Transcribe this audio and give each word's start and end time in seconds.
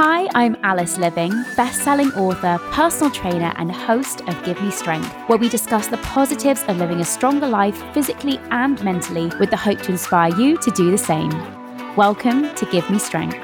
Hi, 0.00 0.28
I'm 0.36 0.56
Alice 0.62 0.96
Liveing, 0.96 1.32
best-selling 1.56 2.12
author, 2.12 2.56
personal 2.70 3.10
trainer, 3.10 3.52
and 3.56 3.72
host 3.72 4.20
of 4.28 4.44
Give 4.44 4.62
Me 4.62 4.70
Strength, 4.70 5.12
where 5.26 5.40
we 5.40 5.48
discuss 5.48 5.88
the 5.88 5.96
positives 5.96 6.62
of 6.68 6.76
living 6.76 7.00
a 7.00 7.04
stronger 7.04 7.48
life 7.48 7.82
physically 7.92 8.38
and 8.52 8.80
mentally 8.84 9.26
with 9.40 9.50
the 9.50 9.56
hope 9.56 9.82
to 9.82 9.90
inspire 9.90 10.32
you 10.38 10.56
to 10.58 10.70
do 10.70 10.92
the 10.92 10.96
same. 10.98 11.30
Welcome 11.96 12.54
to 12.54 12.66
Give 12.66 12.88
Me 12.88 13.00
Strength. 13.00 13.38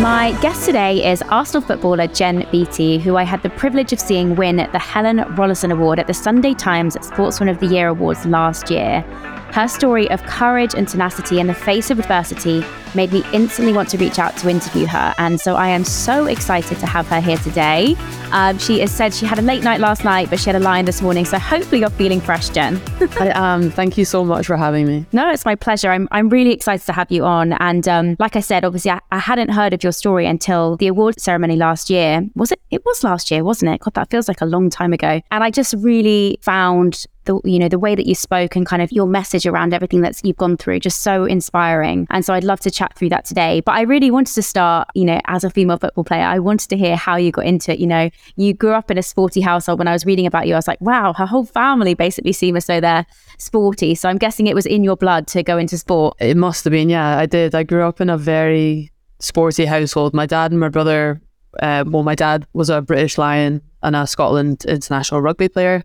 My 0.00 0.38
guest 0.40 0.66
today 0.66 1.10
is 1.10 1.22
Arsenal 1.22 1.66
footballer 1.66 2.06
Jen 2.06 2.46
Beattie, 2.52 3.00
who 3.00 3.16
I 3.16 3.24
had 3.24 3.42
the 3.42 3.50
privilege 3.50 3.92
of 3.92 3.98
seeing 3.98 4.36
win 4.36 4.58
the 4.58 4.78
Helen 4.78 5.18
Rollason 5.34 5.72
Award 5.72 5.98
at 5.98 6.06
the 6.06 6.14
Sunday 6.14 6.54
Times 6.54 6.96
Sportsman 7.04 7.48
of 7.48 7.58
the 7.58 7.66
Year 7.66 7.88
Awards 7.88 8.24
last 8.24 8.70
year. 8.70 9.04
Her 9.52 9.66
story 9.66 10.08
of 10.10 10.22
courage 10.24 10.74
and 10.74 10.86
tenacity 10.86 11.40
in 11.40 11.48
the 11.48 11.54
face 11.54 11.90
of 11.90 11.98
adversity 11.98 12.64
made 12.94 13.12
me 13.12 13.24
instantly 13.32 13.72
want 13.72 13.88
to 13.88 13.98
reach 13.98 14.18
out 14.18 14.36
to 14.36 14.48
interview 14.48 14.86
her. 14.86 15.14
And 15.18 15.40
so 15.40 15.56
I 15.56 15.68
am 15.68 15.84
so 15.84 16.26
excited 16.26 16.78
to 16.78 16.86
have 16.86 17.06
her 17.08 17.20
here 17.20 17.36
today. 17.38 17.96
Um, 18.32 18.58
she 18.58 18.80
has 18.80 18.92
said 18.92 19.12
she 19.12 19.26
had 19.26 19.38
a 19.38 19.42
late 19.42 19.62
night 19.62 19.80
last 19.80 20.04
night, 20.04 20.30
but 20.30 20.38
she 20.38 20.46
had 20.46 20.56
a 20.56 20.60
line 20.60 20.84
this 20.84 21.02
morning. 21.02 21.24
So 21.24 21.38
hopefully 21.38 21.80
you're 21.80 21.90
feeling 21.90 22.20
fresh, 22.20 22.48
Jen. 22.48 22.80
I 23.18 23.32
am. 23.34 23.70
Thank 23.70 23.98
you 23.98 24.04
so 24.04 24.24
much 24.24 24.46
for 24.46 24.56
having 24.56 24.86
me. 24.86 25.06
No, 25.12 25.30
it's 25.30 25.44
my 25.44 25.54
pleasure. 25.56 25.90
I'm, 25.90 26.08
I'm 26.10 26.28
really 26.28 26.52
excited 26.52 26.86
to 26.86 26.92
have 26.92 27.10
you 27.10 27.24
on. 27.24 27.52
And 27.54 27.86
um, 27.88 28.16
like 28.18 28.36
I 28.36 28.40
said, 28.40 28.64
obviously, 28.64 28.92
I, 28.92 29.00
I 29.10 29.18
hadn't 29.18 29.50
heard 29.50 29.72
of 29.72 29.82
your 29.82 29.92
story 29.92 30.26
until 30.26 30.76
the 30.76 30.86
award 30.86 31.20
ceremony 31.20 31.56
last 31.56 31.90
year. 31.90 32.24
Was 32.34 32.52
it? 32.52 32.60
It 32.70 32.84
was 32.84 33.02
last 33.02 33.30
year, 33.30 33.42
wasn't 33.42 33.74
it? 33.74 33.80
God, 33.80 33.94
that 33.94 34.10
feels 34.10 34.28
like 34.28 34.40
a 34.40 34.46
long 34.46 34.70
time 34.70 34.92
ago. 34.92 35.20
And 35.32 35.42
I 35.42 35.50
just 35.50 35.74
really 35.78 36.38
found 36.40 37.04
the 37.30 37.48
you 37.48 37.58
know 37.58 37.68
the 37.68 37.78
way 37.78 37.94
that 37.94 38.06
you 38.06 38.14
spoke 38.14 38.56
and 38.56 38.66
kind 38.66 38.82
of 38.82 38.90
your 38.92 39.06
message 39.06 39.46
around 39.46 39.72
everything 39.72 40.00
that 40.00 40.20
you've 40.24 40.36
gone 40.36 40.56
through 40.56 40.80
just 40.80 41.00
so 41.00 41.24
inspiring. 41.24 42.06
And 42.10 42.24
so 42.24 42.34
I'd 42.34 42.44
love 42.44 42.60
to 42.60 42.70
chat 42.70 42.94
through 42.94 43.10
that 43.10 43.24
today. 43.24 43.60
But 43.60 43.72
I 43.72 43.82
really 43.82 44.10
wanted 44.10 44.34
to 44.34 44.42
start 44.42 44.88
you 44.94 45.04
know 45.04 45.20
as 45.26 45.44
a 45.44 45.50
female 45.50 45.78
football 45.78 46.04
player 46.04 46.24
I 46.24 46.38
wanted 46.38 46.68
to 46.70 46.76
hear 46.76 46.96
how 46.96 47.16
you 47.16 47.30
got 47.30 47.46
into 47.46 47.72
it. 47.72 47.78
You 47.78 47.86
know 47.86 48.10
you 48.36 48.54
grew 48.54 48.72
up 48.72 48.90
in 48.90 48.98
a 48.98 49.02
sporty 49.02 49.40
household. 49.40 49.78
When 49.78 49.88
I 49.88 49.92
was 49.92 50.04
reading 50.04 50.26
about 50.26 50.46
you 50.46 50.54
I 50.54 50.58
was 50.58 50.68
like 50.68 50.80
wow 50.80 51.12
her 51.12 51.26
whole 51.26 51.44
family 51.44 51.94
basically 51.94 52.32
seem 52.32 52.56
as 52.56 52.66
though 52.66 52.80
they're 52.80 53.06
sporty. 53.38 53.94
So 53.94 54.08
I'm 54.08 54.18
guessing 54.18 54.46
it 54.46 54.54
was 54.54 54.66
in 54.66 54.84
your 54.84 54.96
blood 54.96 55.26
to 55.28 55.42
go 55.42 55.58
into 55.58 55.78
sport. 55.78 56.16
It 56.20 56.36
must 56.36 56.64
have 56.64 56.72
been 56.72 56.88
yeah 56.88 57.18
I 57.18 57.26
did. 57.26 57.54
I 57.54 57.62
grew 57.62 57.82
up 57.82 58.00
in 58.00 58.10
a 58.10 58.18
very 58.18 58.90
sporty 59.20 59.66
household. 59.66 60.14
My 60.14 60.26
dad 60.26 60.50
and 60.50 60.60
my 60.60 60.68
brother 60.68 61.20
uh, 61.60 61.84
well 61.86 62.02
my 62.02 62.14
dad 62.14 62.46
was 62.52 62.70
a 62.70 62.80
British 62.80 63.18
Lion 63.18 63.60
and 63.82 63.96
a 63.96 64.06
Scotland 64.06 64.64
international 64.66 65.20
rugby 65.20 65.48
player 65.48 65.84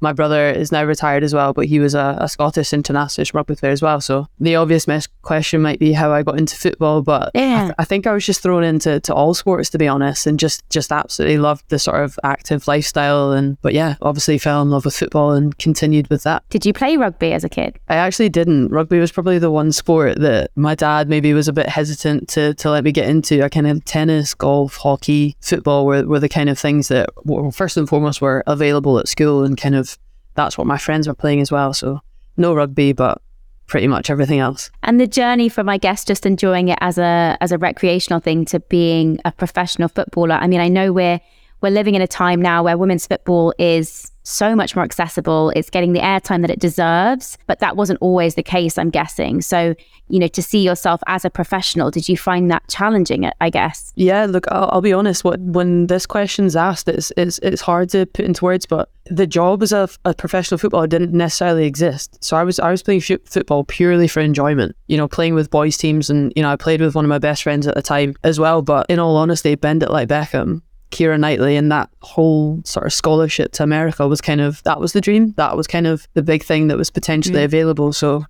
my 0.00 0.12
brother 0.12 0.50
is 0.50 0.72
now 0.72 0.84
retired 0.84 1.24
as 1.24 1.34
well, 1.34 1.52
but 1.52 1.66
he 1.66 1.78
was 1.78 1.94
a, 1.94 2.16
a 2.20 2.28
Scottish 2.28 2.72
international 2.72 3.26
rugby 3.32 3.56
player 3.56 3.72
as 3.72 3.82
well. 3.82 4.00
So 4.00 4.26
the 4.38 4.56
obvious 4.56 4.86
question 5.22 5.62
might 5.62 5.78
be 5.78 5.92
how 5.92 6.12
I 6.12 6.22
got 6.22 6.38
into 6.38 6.56
football, 6.56 7.02
but 7.02 7.30
yeah. 7.34 7.56
I, 7.56 7.62
th- 7.64 7.74
I, 7.78 7.84
think 7.84 8.06
I 8.06 8.12
was 8.12 8.26
just 8.26 8.42
thrown 8.42 8.64
into 8.64 9.00
to 9.00 9.14
all 9.14 9.34
sports 9.34 9.70
to 9.70 9.78
be 9.78 9.88
honest, 9.88 10.26
and 10.26 10.38
just 10.38 10.68
just 10.70 10.92
absolutely 10.92 11.38
loved 11.38 11.64
the 11.68 11.78
sort 11.78 12.02
of 12.02 12.18
active 12.22 12.68
lifestyle. 12.68 13.32
And 13.32 13.60
but 13.62 13.72
yeah, 13.72 13.96
obviously 14.02 14.38
fell 14.38 14.62
in 14.62 14.70
love 14.70 14.84
with 14.84 14.96
football 14.96 15.32
and 15.32 15.56
continued 15.58 16.08
with 16.10 16.22
that. 16.24 16.42
Did 16.50 16.66
you 16.66 16.72
play 16.72 16.96
rugby 16.96 17.32
as 17.32 17.44
a 17.44 17.48
kid? 17.48 17.78
I 17.88 17.96
actually 17.96 18.28
didn't. 18.28 18.68
Rugby 18.68 18.98
was 18.98 19.12
probably 19.12 19.38
the 19.38 19.50
one 19.50 19.72
sport 19.72 20.20
that 20.20 20.50
my 20.54 20.74
dad 20.74 21.08
maybe 21.08 21.32
was 21.32 21.48
a 21.48 21.52
bit 21.52 21.68
hesitant 21.68 22.28
to 22.30 22.54
to 22.54 22.70
let 22.70 22.84
me 22.84 22.92
get 22.92 23.08
into. 23.08 23.42
I 23.42 23.48
kind 23.48 23.66
of 23.66 23.84
tennis, 23.84 24.34
golf, 24.34 24.76
hockey, 24.76 25.36
football 25.40 25.86
were, 25.86 26.04
were 26.04 26.20
the 26.20 26.28
kind 26.28 26.48
of 26.48 26.58
things 26.58 26.88
that 26.88 27.08
well, 27.24 27.50
first 27.50 27.76
and 27.76 27.88
foremost 27.88 28.20
were 28.20 28.42
available 28.46 28.98
at 28.98 29.08
school 29.08 29.44
and 29.44 29.56
kind 29.56 29.74
of 29.74 29.93
that's 30.34 30.58
what 30.58 30.66
my 30.66 30.78
friends 30.78 31.08
were 31.08 31.14
playing 31.14 31.40
as 31.40 31.50
well. 31.50 31.72
So 31.72 32.00
no 32.36 32.54
rugby, 32.54 32.92
but 32.92 33.20
pretty 33.66 33.86
much 33.86 34.10
everything 34.10 34.40
else. 34.40 34.70
And 34.82 35.00
the 35.00 35.06
journey 35.06 35.48
from 35.48 35.68
I 35.68 35.78
guess 35.78 36.04
just 36.04 36.26
enjoying 36.26 36.68
it 36.68 36.78
as 36.80 36.98
a 36.98 37.36
as 37.40 37.52
a 37.52 37.58
recreational 37.58 38.20
thing 38.20 38.44
to 38.46 38.60
being 38.60 39.18
a 39.24 39.32
professional 39.32 39.88
footballer. 39.88 40.36
I 40.36 40.46
mean, 40.46 40.60
I 40.60 40.68
know 40.68 40.92
we're 40.92 41.20
we're 41.60 41.70
living 41.70 41.94
in 41.94 42.02
a 42.02 42.06
time 42.06 42.42
now 42.42 42.62
where 42.62 42.76
women's 42.76 43.06
football 43.06 43.54
is 43.58 44.10
so 44.24 44.56
much 44.56 44.74
more 44.74 44.84
accessible. 44.84 45.50
It's 45.50 45.70
getting 45.70 45.92
the 45.92 46.00
airtime 46.00 46.40
that 46.40 46.50
it 46.50 46.58
deserves, 46.58 47.38
but 47.46 47.60
that 47.60 47.76
wasn't 47.76 48.00
always 48.00 48.34
the 48.34 48.42
case, 48.42 48.76
I'm 48.78 48.90
guessing. 48.90 49.42
So, 49.42 49.74
you 50.08 50.18
know, 50.18 50.28
to 50.28 50.42
see 50.42 50.60
yourself 50.60 51.02
as 51.06 51.24
a 51.24 51.30
professional, 51.30 51.90
did 51.90 52.08
you 52.08 52.16
find 52.16 52.50
that 52.50 52.66
challenging? 52.68 53.30
I 53.40 53.50
guess. 53.50 53.92
Yeah, 53.96 54.24
look, 54.26 54.46
I'll, 54.50 54.70
I'll 54.72 54.80
be 54.80 54.92
honest. 54.92 55.24
What 55.24 55.38
when 55.40 55.86
this 55.86 56.06
question's 56.06 56.56
asked, 56.56 56.88
it's, 56.88 57.12
it's 57.16 57.38
it's 57.38 57.60
hard 57.60 57.90
to 57.90 58.06
put 58.06 58.24
into 58.24 58.44
words, 58.44 58.66
but 58.66 58.90
the 59.06 59.26
job 59.26 59.62
as 59.62 59.72
a, 59.72 59.88
a 60.04 60.14
professional 60.14 60.58
footballer 60.58 60.86
didn't 60.86 61.12
necessarily 61.12 61.66
exist. 61.66 62.22
So 62.24 62.36
I 62.36 62.44
was 62.44 62.58
I 62.58 62.70
was 62.70 62.82
playing 62.82 63.02
f- 63.08 63.20
football 63.26 63.64
purely 63.64 64.08
for 64.08 64.20
enjoyment. 64.20 64.74
You 64.88 64.96
know, 64.96 65.08
playing 65.08 65.34
with 65.34 65.50
boys 65.50 65.76
teams, 65.76 66.08
and 66.08 66.32
you 66.34 66.42
know, 66.42 66.50
I 66.50 66.56
played 66.56 66.80
with 66.80 66.94
one 66.94 67.04
of 67.04 67.08
my 67.08 67.18
best 67.18 67.42
friends 67.42 67.66
at 67.66 67.74
the 67.74 67.82
time 67.82 68.14
as 68.24 68.40
well. 68.40 68.62
But 68.62 68.86
in 68.88 68.98
all 68.98 69.16
honesty, 69.16 69.54
bend 69.54 69.82
it 69.82 69.90
like 69.90 70.08
Beckham 70.08 70.62
Keira 70.94 71.18
Knightley 71.18 71.56
and 71.56 71.70
that 71.72 71.90
whole 72.02 72.62
sort 72.64 72.86
of 72.86 72.92
scholarship 72.92 73.52
to 73.52 73.62
America 73.62 74.06
was 74.06 74.20
kind 74.20 74.40
of 74.40 74.62
that 74.62 74.80
was 74.80 74.92
the 74.92 75.00
dream. 75.00 75.32
That 75.32 75.56
was 75.56 75.66
kind 75.66 75.86
of 75.86 76.06
the 76.14 76.22
big 76.22 76.44
thing 76.44 76.68
that 76.68 76.78
was 76.78 76.90
potentially 76.90 77.40
mm. 77.40 77.44
available. 77.44 77.92
So, 77.92 78.24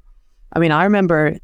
I 0.52 0.58
mean, 0.58 0.72
I 0.72 0.84
remember 0.84 1.36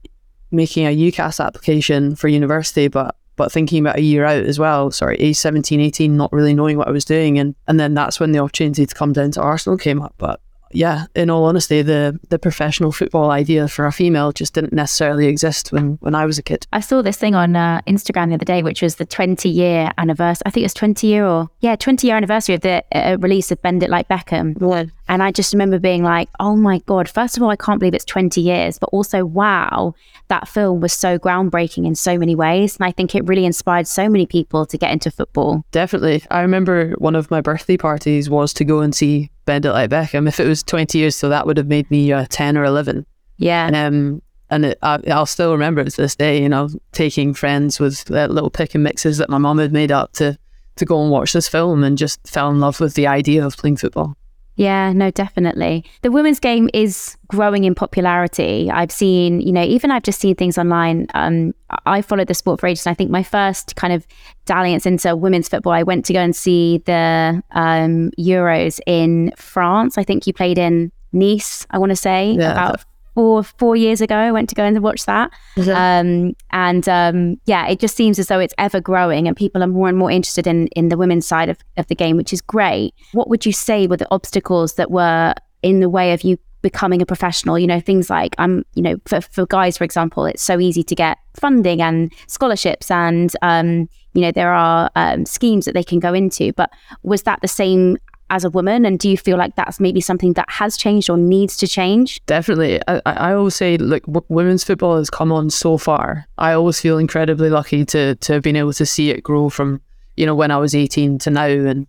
making 0.51 0.87
a 0.87 0.97
UCAS 0.97 1.45
application 1.45 2.17
for 2.17 2.29
university, 2.29 2.89
but 2.89 3.17
but 3.37 3.53
thinking 3.53 3.81
about 3.81 3.97
a 3.97 4.03
year 4.03 4.25
out 4.25 4.45
as 4.45 4.59
well. 4.59 4.91
Sorry, 4.91 5.17
age 5.17 5.37
17, 5.37 5.81
18, 5.81 6.17
not 6.17 6.33
really 6.33 6.55
knowing 6.55 6.77
what 6.77 6.89
I 6.89 6.91
was 6.91 7.05
doing, 7.05 7.39
and 7.39 7.55
and 7.69 7.79
then 7.79 7.95
that's 7.95 8.19
when 8.19 8.33
the 8.33 8.39
opportunity 8.39 8.87
to 8.87 8.95
come 8.95 9.13
down 9.13 9.31
to 9.33 9.43
Arsenal 9.43 9.79
came 9.79 10.03
up. 10.03 10.15
But 10.19 10.41
yeah, 10.73 11.07
in 11.15 11.31
all 11.31 11.45
honesty, 11.45 11.83
the 11.83 12.19
the 12.29 12.39
professional 12.39 12.93
football 12.93 13.31
idea 13.31 13.69
for 13.69 13.87
a 13.87 13.93
female 13.93 14.33
just 14.33 14.55
didn't 14.55 14.73
necessarily 14.73 15.27
exist 15.27 15.73
when 15.73 15.99
when 16.01 16.15
I 16.15 16.27
was 16.27 16.39
a 16.39 16.43
kid. 16.43 16.67
I 16.73 16.81
saw 16.81 17.03
this 17.03 17.17
thing 17.17 17.35
on 17.35 17.57
uh, 17.57 17.81
Instagram 17.87 18.29
the 18.29 18.35
other 18.35 18.45
day, 18.45 18.63
which 18.63 18.83
was 18.83 18.97
the 18.97 19.05
20 19.05 19.49
year 19.49 19.91
anniversary. 19.99 20.43
I 20.47 20.51
think 20.51 20.63
it 20.63 20.67
was 20.67 20.75
20 20.75 21.07
year 21.07 21.27
or 21.27 21.49
yeah, 21.61 21.77
20 21.77 22.07
year 22.07 22.17
anniversary 22.17 22.55
of 22.55 22.61
the 22.61 22.85
uh, 22.93 23.17
release 23.21 23.51
of 23.51 23.61
Bend 23.63 23.83
It 23.83 23.91
Like 23.91 24.09
Beckham. 24.09 24.61
Yeah. 24.61 24.85
And 25.11 25.25
I 25.25 25.33
just 25.33 25.53
remember 25.53 25.81
being 25.81 26.05
like, 26.05 26.29
oh 26.39 26.55
my 26.55 26.79
god! 26.87 27.09
First 27.09 27.37
of 27.37 27.43
all, 27.43 27.51
I 27.51 27.57
can't 27.57 27.81
believe 27.81 27.95
it's 27.95 28.05
20 28.05 28.41
years, 28.41 28.79
but 28.79 28.91
also 28.93 29.25
wow, 29.25 29.93
that 30.29 30.47
film 30.47 30.81
was 30.81 30.93
so 30.93 31.19
groundbreaking 31.19 31.85
in 31.85 31.97
so 31.97 32.17
many 32.17 32.37
ways, 32.37 32.77
and 32.77 32.87
I 32.87 32.93
think 32.93 33.17
it 33.17 33.27
really 33.27 33.45
inspired 33.45 33.89
so 33.89 34.09
many 34.09 34.25
people 34.25 34.67
to 34.67 34.79
get 34.79 34.93
into 34.93 35.11
football. 35.11 35.65
Definitely, 35.73 36.23
I 36.31 36.43
remember 36.43 36.93
one 36.99 37.17
of 37.17 37.29
my 37.29 37.41
birthday 37.41 37.77
parties 37.77 38.31
was 38.31 38.53
to 38.55 38.65
go 38.65 38.79
and 38.83 38.95
see 38.95 39.33
Bend 39.47 39.67
It 39.67 39.73
Like 39.73 39.91
Beckham. 39.91 40.29
If 40.29 40.39
it 40.39 40.47
was 40.47 40.63
20 40.63 40.97
years, 40.97 41.17
so 41.17 41.29
that 41.29 41.45
would 41.45 41.57
have 41.57 41.67
made 41.67 41.91
me 41.91 42.13
uh, 42.13 42.27
10 42.31 42.57
or 42.57 42.63
11. 42.63 43.05
Yeah. 43.37 43.67
And, 43.67 43.75
um, 43.75 44.23
and 44.49 44.65
it, 44.65 44.79
I, 44.81 44.99
will 45.05 45.27
still 45.27 45.51
remember 45.51 45.81
it 45.81 45.91
to 45.91 46.03
this 46.03 46.15
day, 46.15 46.41
you 46.41 46.49
know, 46.49 46.69
taking 46.93 47.35
friends 47.35 47.81
with 47.81 48.09
uh, 48.13 48.27
little 48.27 48.51
pick 48.51 48.77
and 48.77 48.85
mixes 48.85 49.19
that 49.19 49.29
my 49.29 49.39
mum 49.39 49.59
had 49.59 49.73
made 49.73 49.91
up 49.91 50.13
to, 50.15 50.39
to 50.77 50.85
go 50.85 51.03
and 51.03 51.11
watch 51.11 51.33
this 51.33 51.49
film 51.49 51.83
and 51.83 51.99
just 51.99 52.25
fell 52.29 52.49
in 52.51 52.61
love 52.61 52.79
with 52.79 52.95
the 52.95 53.09
idea 53.09 53.45
of 53.45 53.57
playing 53.57 53.77
football. 53.77 54.17
Yeah, 54.61 54.93
no, 54.93 55.11
definitely. 55.11 55.87
The 56.03 56.11
women's 56.11 56.39
game 56.39 56.69
is 56.75 57.17
growing 57.29 57.65
in 57.65 57.75
popularity. 57.75 58.71
I've 58.71 58.93
seen, 58.93 59.41
you 59.41 59.53
know, 59.53 59.63
even 59.63 59.91
I've 59.91 60.03
just 60.03 60.21
seen 60.21 60.35
things 60.35 60.59
online. 60.59 61.07
Um, 61.15 61.55
I 61.87 62.03
followed 62.03 62.29
the 62.29 62.35
sport 62.35 62.61
for 62.61 62.67
ages. 62.67 62.85
And 62.85 62.91
I 62.91 62.95
think 62.95 63.11
my 63.11 63.23
first 63.23 63.75
kind 63.77 63.95
of 63.95 64.07
dalliance 64.45 64.85
into 64.85 65.17
women's 65.17 65.49
football, 65.49 65.73
I 65.73 65.83
went 65.83 66.05
to 66.05 66.13
go 66.13 66.21
and 66.21 66.37
see 66.37 66.83
the 66.85 67.43
um, 67.53 68.11
Euros 68.19 68.81
in 68.87 69.33
France. 69.39 69.97
I 69.97 70.05
think 70.05 70.27
you 70.27 70.35
played 70.35 70.59
in 70.59 70.93
Nice, 71.11 71.67
I 71.71 71.79
want 71.79 71.89
to 71.89 71.97
say, 71.97 72.33
Yeah, 72.33 72.53
about 72.53 72.85
four 73.15 73.43
four 73.43 73.77
years 73.77 74.01
ago. 74.01 74.17
I 74.17 74.33
went 74.33 74.49
to 74.51 74.55
go 74.55 74.65
and 74.65 74.81
watch 74.83 75.07
that. 75.07 75.31
Um, 75.75 76.35
and 76.53 76.89
um, 76.89 77.41
yeah, 77.47 77.67
it 77.69 77.79
just 77.81 77.97
seems 77.97 78.19
as 78.19 78.29
though 78.29 78.41
it's 78.41 78.55
ever 78.59 78.81
growing, 78.81 79.29
and 79.29 79.37
people 79.37 79.63
are 79.63 79.67
more 79.67 79.89
and 79.89 79.99
more 79.99 80.11
interested 80.11 80.47
in 80.47 80.69
in 80.69 80.89
the 80.89 80.97
women's 80.97 81.27
side 81.27 81.49
of, 81.49 81.59
of 81.77 81.87
the 81.89 81.95
game, 81.95 82.17
which 82.17 82.33
is 82.33 82.41
great. 82.41 82.95
What 83.13 83.29
would 83.29 83.47
you 83.47 83.53
say 83.53 83.87
were 83.87 83.97
the 83.97 84.09
obstacles 84.11 84.75
that 84.75 84.91
were 84.91 85.35
in 85.63 85.81
the 85.81 85.89
way 85.89 86.13
of 86.13 86.23
you 86.23 86.39
becoming 86.63 87.03
a 87.03 87.07
professional? 87.07 87.59
You 87.59 87.67
know, 87.67 87.81
things 87.81 88.11
like 88.11 88.35
I'm, 88.39 88.65
you 88.75 88.83
know, 88.83 88.97
for 89.07 89.21
for 89.21 89.47
guys, 89.47 89.77
for 89.79 89.85
example, 89.85 90.27
it's 90.27 90.43
so 90.43 90.59
easy 90.59 90.83
to 90.83 90.95
get 90.95 91.19
funding 91.35 91.83
and 91.83 92.13
scholarships, 92.27 92.91
and 92.91 93.33
um, 93.43 93.89
you 94.15 94.23
know, 94.23 94.33
there 94.33 94.53
are 94.53 94.91
um, 94.97 95.25
schemes 95.27 95.65
that 95.65 95.75
they 95.75 95.85
can 95.85 96.01
go 96.01 96.15
into. 96.15 96.53
But 96.53 96.71
was 97.03 97.23
that 97.25 97.41
the 97.43 97.49
same? 97.49 97.99
As 98.31 98.45
a 98.45 98.51
woman, 98.51 98.87
and 98.87 98.99
do 98.99 99.11
you 99.11 99.19
feel 99.19 99.37
like 99.37 99.57
that's 99.57 99.81
maybe 99.81 100.01
something 100.01 100.35
that 100.35 100.49
has 100.49 100.77
changed 100.77 101.11
or 101.11 101.17
needs 101.17 101.57
to 101.59 101.67
change? 101.67 102.25
Definitely. 102.27 102.81
I, 102.87 103.03
I 103.05 103.33
always 103.33 103.57
say, 103.57 103.77
like, 103.77 104.05
w- 104.07 104.25
women's 104.29 104.63
football 104.63 104.97
has 104.97 105.11
come 105.11 105.33
on 105.33 105.51
so 105.51 105.77
far. 105.77 106.27
I 106.39 106.53
always 106.53 106.81
feel 106.81 106.99
incredibly 106.99 107.51
lucky 107.51 107.85
to 107.87 108.15
to 108.15 108.33
have 108.35 108.43
been 108.43 108.57
able 108.57 108.73
to 108.75 108.87
see 108.87 109.11
it 109.11 109.23
grow 109.23 109.51
from, 109.51 109.81
you 110.17 110.27
know, 110.27 110.35
when 110.35 110.51
I 110.51 110.59
was 110.59 110.75
18 110.75 111.19
to 111.19 111.31
now 111.31 111.47
and 111.47 111.87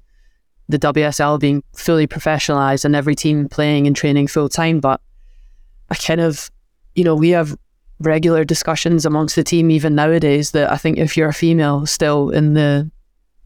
the 0.67 0.79
WSL 0.79 1.39
being 1.39 1.63
fully 1.73 2.07
professionalized 2.07 2.85
and 2.85 2.95
every 2.95 3.15
team 3.15 3.47
playing 3.47 3.87
and 3.87 3.95
training 3.95 4.27
full 4.27 4.49
time. 4.49 4.79
But 4.79 4.99
I 5.89 5.95
kind 5.95 6.21
of, 6.21 6.49
you 6.95 7.03
know, 7.03 7.15
we 7.15 7.29
have 7.29 7.55
regular 7.99 8.43
discussions 8.43 9.05
amongst 9.05 9.35
the 9.35 9.43
team 9.43 9.69
even 9.69 9.95
nowadays 9.95 10.51
that 10.51 10.71
I 10.71 10.77
think 10.77 10.97
if 10.97 11.15
you're 11.15 11.29
a 11.29 11.33
female 11.33 11.85
still 11.85 12.29
in 12.31 12.53
the 12.53 12.89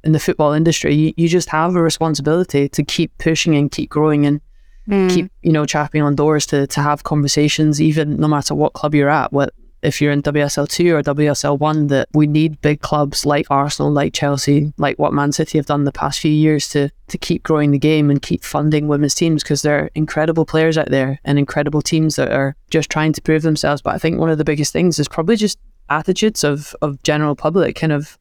in 0.05 0.11
the 0.11 0.19
football 0.19 0.53
industry, 0.53 0.93
you, 0.93 1.13
you 1.17 1.27
just 1.27 1.49
have 1.49 1.75
a 1.75 1.81
responsibility 1.81 2.69
to 2.69 2.83
keep 2.83 3.17
pushing 3.17 3.55
and 3.55 3.71
keep 3.71 3.89
growing 3.89 4.25
and 4.25 4.39
mm. 4.87 5.09
keep 5.09 5.31
you 5.41 5.51
know 5.51 5.65
chapping 5.65 6.01
on 6.01 6.15
doors 6.15 6.45
to 6.47 6.67
to 6.67 6.81
have 6.81 7.03
conversations 7.03 7.81
even 7.81 8.17
no 8.17 8.27
matter 8.27 8.53
what 8.55 8.73
club 8.73 8.95
you're 8.95 9.09
at 9.09 9.31
what 9.33 9.53
if 9.81 10.01
you're 10.01 10.11
in 10.11 10.23
WSL 10.23 10.67
2 10.67 10.95
or 10.95 11.03
WSL 11.03 11.59
1 11.59 11.87
that 11.87 12.07
we 12.15 12.25
need 12.25 12.59
big 12.61 12.81
clubs 12.81 13.23
like 13.23 13.45
Arsenal 13.51 13.91
like 13.91 14.13
Chelsea 14.13 14.73
like 14.77 14.97
what 14.97 15.13
Man 15.13 15.31
City 15.31 15.57
have 15.59 15.67
done 15.67 15.83
the 15.83 15.91
past 15.91 16.19
few 16.19 16.31
years 16.31 16.67
to 16.69 16.89
to 17.07 17.17
keep 17.17 17.43
growing 17.43 17.71
the 17.71 17.77
game 17.77 18.09
and 18.09 18.21
keep 18.21 18.43
funding 18.43 18.87
women's 18.87 19.13
teams 19.13 19.43
because 19.43 19.61
there 19.61 19.79
are 19.79 19.91
incredible 19.93 20.45
players 20.45 20.77
out 20.77 20.89
there 20.89 21.19
and 21.23 21.37
incredible 21.37 21.81
teams 21.81 22.15
that 22.15 22.31
are 22.31 22.55
just 22.71 22.89
trying 22.89 23.13
to 23.13 23.21
prove 23.21 23.43
themselves. 23.43 23.81
But 23.83 23.93
I 23.93 23.99
think 23.99 24.19
one 24.19 24.31
of 24.31 24.39
the 24.39 24.43
biggest 24.43 24.73
things 24.73 24.97
is 24.97 25.07
probably 25.07 25.35
just 25.35 25.59
attitudes 25.87 26.43
of 26.43 26.75
of 26.81 27.01
general 27.03 27.35
public 27.35 27.75
kind 27.75 27.91
of 27.91 28.17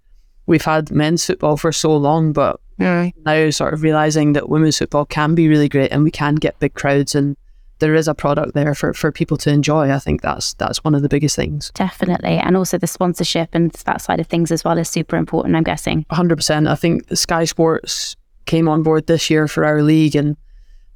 we've 0.47 0.65
had 0.65 0.91
men's 0.91 1.27
football 1.27 1.57
for 1.57 1.73
so 1.73 1.97
long 1.97 2.33
but 2.33 2.61
now 2.79 3.51
sort 3.51 3.73
of 3.73 3.83
realizing 3.83 4.33
that 4.33 4.49
women's 4.49 4.79
football 4.79 5.05
can 5.05 5.35
be 5.35 5.49
really 5.49 5.69
great 5.69 5.93
and 5.93 6.03
we 6.03 6.11
can 6.11 6.35
get 6.35 6.59
big 6.59 6.75
crowds 6.75 7.15
and 7.15 7.37
there 7.79 7.95
is 7.95 8.09
a 8.09 8.15
product 8.15 8.55
there 8.55 8.75
for, 8.75 8.95
for 8.95 9.11
people 9.11 9.37
to 9.37 9.51
enjoy. 9.51 9.91
I 9.91 9.99
think 9.99 10.23
that's 10.23 10.55
that's 10.55 10.83
one 10.85 10.95
of 10.95 11.03
the 11.03 11.09
biggest 11.09 11.37
things. 11.37 11.71
Definitely. 11.75 12.39
And 12.39 12.57
also 12.57 12.79
the 12.79 12.87
sponsorship 12.87 13.51
and 13.53 13.73
that 13.73 14.01
side 14.01 14.21
of 14.21 14.27
things 14.27 14.51
as 14.53 14.65
well 14.65 14.79
is 14.79 14.89
super 14.89 15.17
important, 15.17 15.57
I'm 15.57 15.65
guessing. 15.65 16.07
100%. 16.11 16.69
I 16.69 16.75
think 16.77 17.05
Sky 17.17 17.45
Sports 17.45 18.17
came 18.47 18.69
on 18.69 18.83
board 18.83 19.07
this 19.07 19.29
year 19.29 19.49
for 19.49 19.65
our 19.65 19.83
league 19.83 20.17
and 20.17 20.37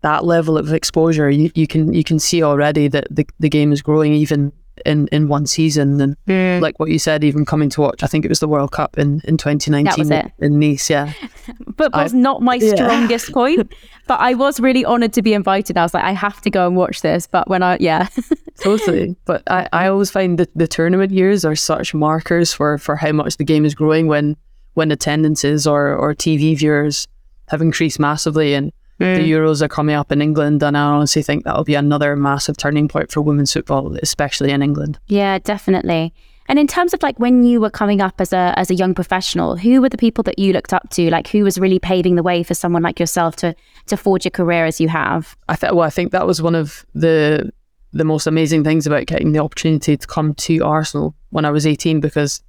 that 0.03 0.25
level 0.25 0.57
of 0.57 0.73
exposure 0.73 1.29
you, 1.29 1.51
you 1.55 1.67
can 1.67 1.93
you 1.93 2.05
can 2.05 2.19
see 2.19 2.43
already 2.43 2.87
that 2.89 3.09
the, 3.11 3.27
the 3.41 3.49
game 3.49 3.73
is 3.73 3.83
growing 3.83 4.13
even 4.13 4.53
in, 4.87 5.09
in 5.09 5.29
one 5.29 5.47
season 5.47 6.01
and 6.01 6.17
mm. 6.27 6.61
like 6.61 6.79
what 6.79 6.91
you 6.91 6.99
said 6.99 7.25
even 7.25 7.45
coming 7.45 7.69
to 7.71 7.81
watch 7.81 8.03
I 8.03 8.07
think 8.07 8.25
it 8.25 8.29
was 8.29 8.41
the 8.41 8.49
World 8.49 8.73
Cup 8.73 8.99
in, 8.99 9.21
in 9.25 9.37
2019 9.37 10.13
it. 10.13 10.33
in 10.39 10.59
Nice 10.59 10.91
yeah 10.91 11.13
But 11.79 11.93
Football's 11.93 12.15
not 12.15 12.43
my 12.43 12.57
yeah. 12.57 12.75
strongest 12.75 13.33
point, 13.33 13.73
but 14.09 14.19
I 14.21 14.35
was 14.35 14.59
really 14.59 14.85
honoured 14.85 15.13
to 15.15 15.23
be 15.23 15.33
invited. 15.33 15.77
I 15.77 15.83
was 15.83 15.95
like, 15.95 16.05
I 16.05 16.11
have 16.11 16.41
to 16.43 16.51
go 16.51 16.67
and 16.67 16.77
watch 16.77 17.03
this. 17.03 17.27
But 17.27 17.49
when 17.49 17.63
I, 17.63 17.79
yeah, 17.81 18.09
totally. 18.61 19.17
But 19.25 19.43
I, 19.49 19.69
I 19.73 19.89
always 19.89 20.11
find 20.11 20.39
that 20.39 20.51
the 20.57 20.67
tournament 20.67 21.13
years 21.13 21.45
are 21.45 21.57
such 21.57 21.95
markers 21.95 22.53
for, 22.53 22.79
for 22.79 22.97
how 22.97 23.13
much 23.13 23.37
the 23.37 23.45
game 23.45 23.65
is 23.65 23.75
growing 23.75 24.09
when 24.09 24.37
when 24.75 24.93
attendances 24.93 25.67
or, 25.67 25.95
or 25.95 26.15
TV 26.15 26.57
viewers 26.57 27.09
have 27.49 27.61
increased 27.61 27.99
massively 27.99 28.55
and 28.55 28.73
the 28.99 29.31
Euros 29.31 29.63
are 29.63 29.69
coming 29.69 29.95
up 29.95 30.11
in 30.11 30.21
England 30.21 30.63
and 30.63 30.77
I 30.77 30.83
honestly 30.83 31.23
think 31.23 31.45
that'll 31.45 31.65
be 31.65 31.75
another 31.75 32.17
massive 32.17 32.57
turning 32.57 32.89
point 32.89 33.13
for 33.13 33.21
women's 33.21 33.53
football, 33.53 33.97
especially 34.03 34.51
in 34.51 34.63
England. 34.63 34.99
yeah, 35.07 35.39
definitely. 35.39 36.13
And 36.51 36.59
in 36.59 36.67
terms 36.67 36.95
of 36.95 37.03
like 37.03 37.21
when 37.21 37.45
you 37.45 37.61
were 37.61 37.71
coming 37.71 38.01
up 38.01 38.21
as 38.21 38.33
a 38.33 38.55
as 38.57 38.71
a 38.71 38.75
young 38.75 38.95
professional, 38.95 39.57
who 39.57 39.83
were 39.83 39.91
the 39.91 39.99
people 39.99 40.25
that 40.25 40.39
you 40.39 40.55
looked 40.55 40.73
up 40.73 40.89
to? 40.91 41.11
Like 41.11 41.29
who 41.29 41.45
was 41.45 41.59
really 41.59 41.79
paving 41.79 42.15
the 42.15 42.23
way 42.23 42.43
for 42.43 42.55
someone 42.55 42.83
like 42.83 42.99
yourself 42.99 43.37
to 43.37 43.55
to 43.87 43.97
forge 43.97 44.25
a 44.25 44.31
career 44.31 44.65
as 44.65 44.81
you 44.81 44.89
have? 44.89 45.37
I 45.49 45.57
th- 45.57 45.73
well, 45.73 45.85
I 45.87 45.91
think 45.91 46.11
that 46.13 46.27
was 46.27 46.41
one 46.41 46.55
of 46.55 46.87
the 46.95 47.53
the 47.93 48.05
most 48.05 48.27
amazing 48.27 48.65
things 48.65 48.87
about 48.87 49.07
getting 49.07 49.33
the 49.33 49.41
opportunity 49.41 49.97
to 49.97 50.07
come 50.07 50.35
to 50.35 50.65
Arsenal 50.65 51.15
when 51.31 51.45
I 51.45 51.51
was 51.51 51.67
18 51.67 52.01
because 52.01 52.43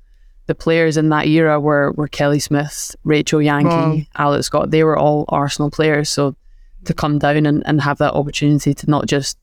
the 0.49 0.55
players 0.55 0.97
in 0.97 1.09
that 1.09 1.27
era 1.27 1.59
were 1.59 1.91
were 1.91 2.07
Kelly 2.07 2.39
Smith, 2.39 2.95
Rachel 3.03 3.39
Yankey, 3.39 3.69
mm. 3.69 4.07
Alex 4.15 4.47
Scott. 4.47 4.71
They 4.71 4.83
were 4.83 4.97
all 4.97 5.25
Arsenal 5.29 5.69
players. 5.69 6.09
So 6.09 6.35
to 6.85 6.93
come 6.95 7.19
down 7.19 7.45
and, 7.45 7.61
and 7.67 7.79
have 7.79 7.99
that 7.99 8.15
opportunity 8.15 8.73
to 8.73 8.89
not 8.89 9.05
just 9.05 9.37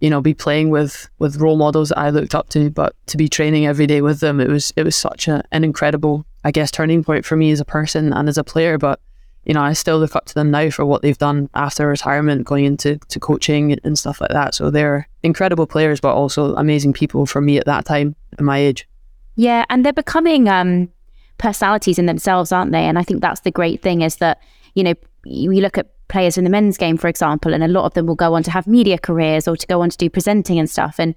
you 0.00 0.10
know 0.10 0.20
be 0.20 0.34
playing 0.34 0.70
with 0.70 1.08
with 1.20 1.36
role 1.36 1.56
models 1.56 1.90
that 1.90 2.00
I 2.00 2.10
looked 2.10 2.34
up 2.34 2.48
to, 2.48 2.68
but 2.68 2.96
to 3.06 3.16
be 3.16 3.28
training 3.28 3.64
every 3.64 3.86
day 3.86 4.02
with 4.02 4.18
them, 4.18 4.40
it 4.40 4.48
was 4.48 4.72
it 4.76 4.82
was 4.82 4.96
such 4.96 5.28
a, 5.28 5.44
an 5.52 5.62
incredible 5.62 6.26
I 6.42 6.50
guess 6.50 6.72
turning 6.72 7.04
point 7.04 7.24
for 7.24 7.36
me 7.36 7.52
as 7.52 7.60
a 7.60 7.64
person 7.64 8.12
and 8.12 8.28
as 8.28 8.36
a 8.36 8.42
player. 8.42 8.76
But 8.76 8.98
you 9.44 9.54
know, 9.54 9.62
I 9.62 9.72
still 9.72 10.00
look 10.00 10.16
up 10.16 10.24
to 10.26 10.34
them 10.34 10.50
now 10.50 10.68
for 10.70 10.84
what 10.84 11.02
they've 11.02 11.16
done 11.16 11.48
after 11.54 11.86
retirement, 11.86 12.44
going 12.44 12.64
into 12.64 12.96
to 12.96 13.20
coaching 13.20 13.78
and 13.84 13.96
stuff 13.96 14.20
like 14.20 14.30
that. 14.30 14.56
So 14.56 14.68
they're 14.68 15.08
incredible 15.22 15.68
players, 15.68 16.00
but 16.00 16.16
also 16.16 16.56
amazing 16.56 16.92
people 16.92 17.24
for 17.24 17.40
me 17.40 17.56
at 17.58 17.66
that 17.66 17.84
time 17.84 18.16
at 18.32 18.40
my 18.40 18.58
age. 18.58 18.88
Yeah, 19.36 19.64
and 19.68 19.84
they're 19.84 19.92
becoming 19.92 20.48
um, 20.48 20.90
personalities 21.38 21.98
in 21.98 22.06
themselves, 22.06 22.52
aren't 22.52 22.72
they? 22.72 22.84
And 22.84 22.98
I 22.98 23.02
think 23.02 23.20
that's 23.20 23.40
the 23.40 23.50
great 23.50 23.82
thing 23.82 24.02
is 24.02 24.16
that 24.16 24.40
you 24.74 24.84
know 24.84 24.94
you 25.24 25.52
you 25.52 25.60
look 25.60 25.78
at 25.78 25.90
players 26.08 26.38
in 26.38 26.44
the 26.44 26.50
men's 26.50 26.76
game, 26.76 26.96
for 26.96 27.08
example, 27.08 27.54
and 27.54 27.64
a 27.64 27.68
lot 27.68 27.84
of 27.84 27.94
them 27.94 28.06
will 28.06 28.14
go 28.14 28.34
on 28.34 28.42
to 28.44 28.50
have 28.50 28.66
media 28.66 28.98
careers 28.98 29.48
or 29.48 29.56
to 29.56 29.66
go 29.66 29.80
on 29.80 29.90
to 29.90 29.96
do 29.96 30.10
presenting 30.10 30.58
and 30.58 30.70
stuff. 30.70 30.96
And 30.98 31.14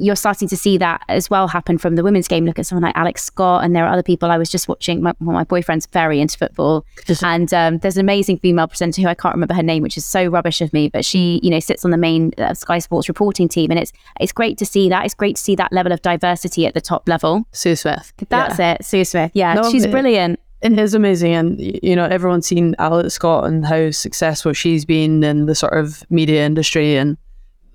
you're 0.00 0.16
starting 0.16 0.48
to 0.48 0.56
see 0.56 0.78
that 0.78 1.02
as 1.08 1.28
well 1.30 1.48
happen 1.48 1.78
from 1.78 1.96
the 1.96 2.02
women's 2.02 2.26
game. 2.28 2.44
Look 2.44 2.58
at 2.58 2.66
someone 2.66 2.82
like 2.82 2.96
Alex 2.96 3.22
Scott, 3.24 3.64
and 3.64 3.74
there 3.76 3.84
are 3.86 3.92
other 3.92 4.02
people. 4.02 4.30
I 4.30 4.38
was 4.38 4.50
just 4.50 4.68
watching. 4.68 5.02
My, 5.02 5.12
well, 5.20 5.34
my 5.34 5.44
boyfriend's 5.44 5.86
very 5.86 6.20
into 6.20 6.36
football, 6.38 6.84
and 7.22 7.52
um, 7.54 7.78
there's 7.78 7.96
an 7.96 8.00
amazing 8.00 8.38
female 8.38 8.66
presenter 8.68 9.02
who 9.02 9.08
I 9.08 9.14
can't 9.14 9.34
remember 9.34 9.54
her 9.54 9.62
name, 9.62 9.82
which 9.82 9.96
is 9.96 10.04
so 10.06 10.26
rubbish 10.26 10.60
of 10.60 10.72
me. 10.72 10.88
But 10.88 11.04
she, 11.04 11.40
you 11.42 11.50
know, 11.50 11.60
sits 11.60 11.84
on 11.84 11.90
the 11.90 11.96
main 11.96 12.32
uh, 12.38 12.54
Sky 12.54 12.78
Sports 12.78 13.08
reporting 13.08 13.48
team, 13.48 13.70
and 13.70 13.78
it's 13.78 13.92
it's 14.20 14.32
great 14.32 14.58
to 14.58 14.66
see 14.66 14.88
that. 14.88 15.04
It's 15.04 15.14
great 15.14 15.36
to 15.36 15.42
see 15.42 15.54
that 15.56 15.72
level 15.72 15.92
of 15.92 16.02
diversity 16.02 16.66
at 16.66 16.74
the 16.74 16.80
top 16.80 17.08
level. 17.08 17.44
Sue 17.52 17.76
Smith. 17.76 18.12
That's 18.28 18.58
Yeah. 18.58 18.72
it, 18.72 18.84
Sue 18.84 19.04
Smith. 19.04 19.30
Yeah, 19.34 19.54
No, 19.54 19.70
she's 19.70 19.84
it- 19.84 19.90
brilliant. 19.90 20.40
It 20.62 20.78
is 20.78 20.92
amazing, 20.92 21.32
and 21.32 21.58
you 21.82 21.96
know 21.96 22.04
everyone's 22.04 22.46
seen 22.46 22.74
Alex 22.78 23.14
Scott 23.14 23.44
and 23.44 23.64
how 23.64 23.90
successful 23.92 24.52
she's 24.52 24.84
been 24.84 25.24
in 25.24 25.46
the 25.46 25.54
sort 25.54 25.72
of 25.72 26.04
media 26.10 26.44
industry, 26.44 26.96
and 26.98 27.16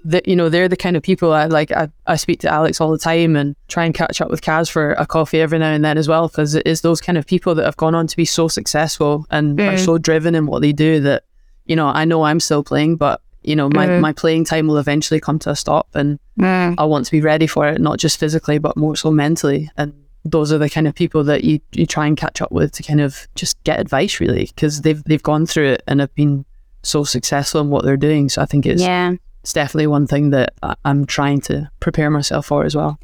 that 0.06 0.28
you 0.28 0.36
know 0.36 0.50
they're 0.50 0.70
the 0.70 0.78
kind 0.78 0.96
of 0.96 1.04
people 1.04 1.34
I 1.34 1.46
like. 1.46 1.72
I, 1.72 1.90
I 2.08 2.16
speak 2.16 2.40
to 2.42 2.50
Alex 2.50 2.80
all 2.80 2.92
the 2.92 2.98
time 2.98 3.36
and 3.36 3.56
try 3.68 3.86
and 3.86 3.94
catch 3.94 4.22
up 4.22 4.30
with 4.30 4.42
Kaz 4.42 4.70
for 4.70 4.94
a 4.94 5.06
coffee 5.06 5.42
every 5.42 5.60
now 5.60 5.72
and 5.72 5.84
then 5.84 5.98
as 5.98 6.08
well, 6.08 6.28
because 6.28 6.56
it 6.56 6.66
is 6.66 6.82
those 6.82 7.02
kind 7.02 7.18
of 7.18 7.26
people 7.26 7.56
that 7.56 7.66
have 7.66 7.78
gone 7.78 7.96
on 7.96 8.08
to 8.08 8.16
be 8.16 8.26
so 8.26 8.48
successful 8.48 9.26
and 9.32 9.60
are 9.60 9.74
mm. 9.74 9.86
so 9.86 9.98
driven 9.98 10.36
in 10.36 10.46
what 10.46 10.62
they 10.62 10.72
do 10.72 11.00
that 11.02 11.24
you 11.66 11.76
know 11.76 11.88
I 11.88 12.06
know 12.06 12.24
I'm 12.24 12.40
still 12.40 12.64
playing, 12.64 12.98
but 12.98 13.22
you 13.42 13.56
know 13.56 13.68
my 13.68 13.88
mm. 13.88 14.00
my 14.00 14.14
playing 14.14 14.46
time 14.46 14.68
will 14.68 14.78
eventually 14.78 15.20
come 15.20 15.40
to 15.40 15.50
a 15.50 15.56
stop, 15.56 15.88
and 15.96 16.20
mm. 16.40 16.76
I 16.78 16.86
want 16.86 17.06
to 17.08 17.12
be 17.12 17.22
ready 17.22 17.48
for 17.48 17.68
it, 17.68 17.82
not 17.82 17.98
just 17.98 18.20
physically 18.20 18.60
but 18.60 18.78
more 18.78 18.96
so 18.96 19.10
mentally, 19.10 19.72
and 19.76 19.94
those 20.24 20.52
are 20.52 20.58
the 20.58 20.70
kind 20.70 20.88
of 20.88 20.96
people 20.96 21.24
that 21.24 21.44
you, 21.44 21.60
you 21.72 21.86
try 21.86 22.08
and 22.08 22.18
catch 22.18 22.42
up 22.42 22.52
with 22.52 22.72
to 22.74 22.84
kind 22.84 23.00
of 23.00 23.28
just 23.36 23.64
get 23.64 23.80
advice 23.80 24.20
really 24.20 24.46
because 24.46 24.82
they've 24.82 25.04
they've 25.06 25.24
gone 25.24 25.46
through 25.46 25.68
it 25.68 25.84
and 25.88 26.00
have 26.00 26.14
been 26.16 26.46
so 26.86 27.04
successful 27.04 27.62
in 27.62 27.70
what 27.70 27.84
they're 27.84 27.98
doing. 27.98 28.30
So 28.30 28.42
I 28.42 28.46
think 28.46 28.66
it's 28.66 28.82
Yeah, 28.82 29.14
it's 29.46 29.54
definitely 29.54 29.86
one 29.86 30.08
thing 30.08 30.32
that 30.32 30.56
I'm 30.84 31.06
trying 31.06 31.40
to 31.42 31.70
prepare 31.80 32.10
myself 32.10 32.48
for 32.48 32.66
as 32.66 32.76
well 32.76 33.00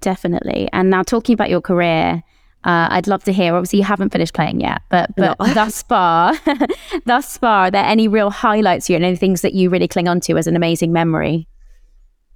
definitely. 0.00 0.68
And 0.72 0.90
now 0.90 1.02
talking 1.02 1.34
about 1.34 1.50
your 1.50 1.60
career. 1.60 2.22
Uh, 2.64 2.88
I'd 2.90 3.06
love 3.06 3.22
to 3.24 3.32
hear. 3.32 3.54
Obviously, 3.54 3.78
you 3.78 3.84
haven't 3.84 4.10
finished 4.10 4.34
playing 4.34 4.60
yet, 4.60 4.82
but 4.88 5.14
but 5.16 5.38
thus 5.54 5.82
far, 5.82 6.34
thus 7.06 7.38
far, 7.38 7.66
are 7.66 7.70
there 7.70 7.84
any 7.84 8.08
real 8.08 8.30
highlights 8.30 8.90
you 8.90 8.96
and 8.96 9.04
any 9.04 9.16
things 9.16 9.42
that 9.42 9.54
you 9.54 9.70
really 9.70 9.86
cling 9.86 10.08
on 10.08 10.20
to 10.22 10.36
as 10.36 10.48
an 10.48 10.56
amazing 10.56 10.92
memory? 10.92 11.46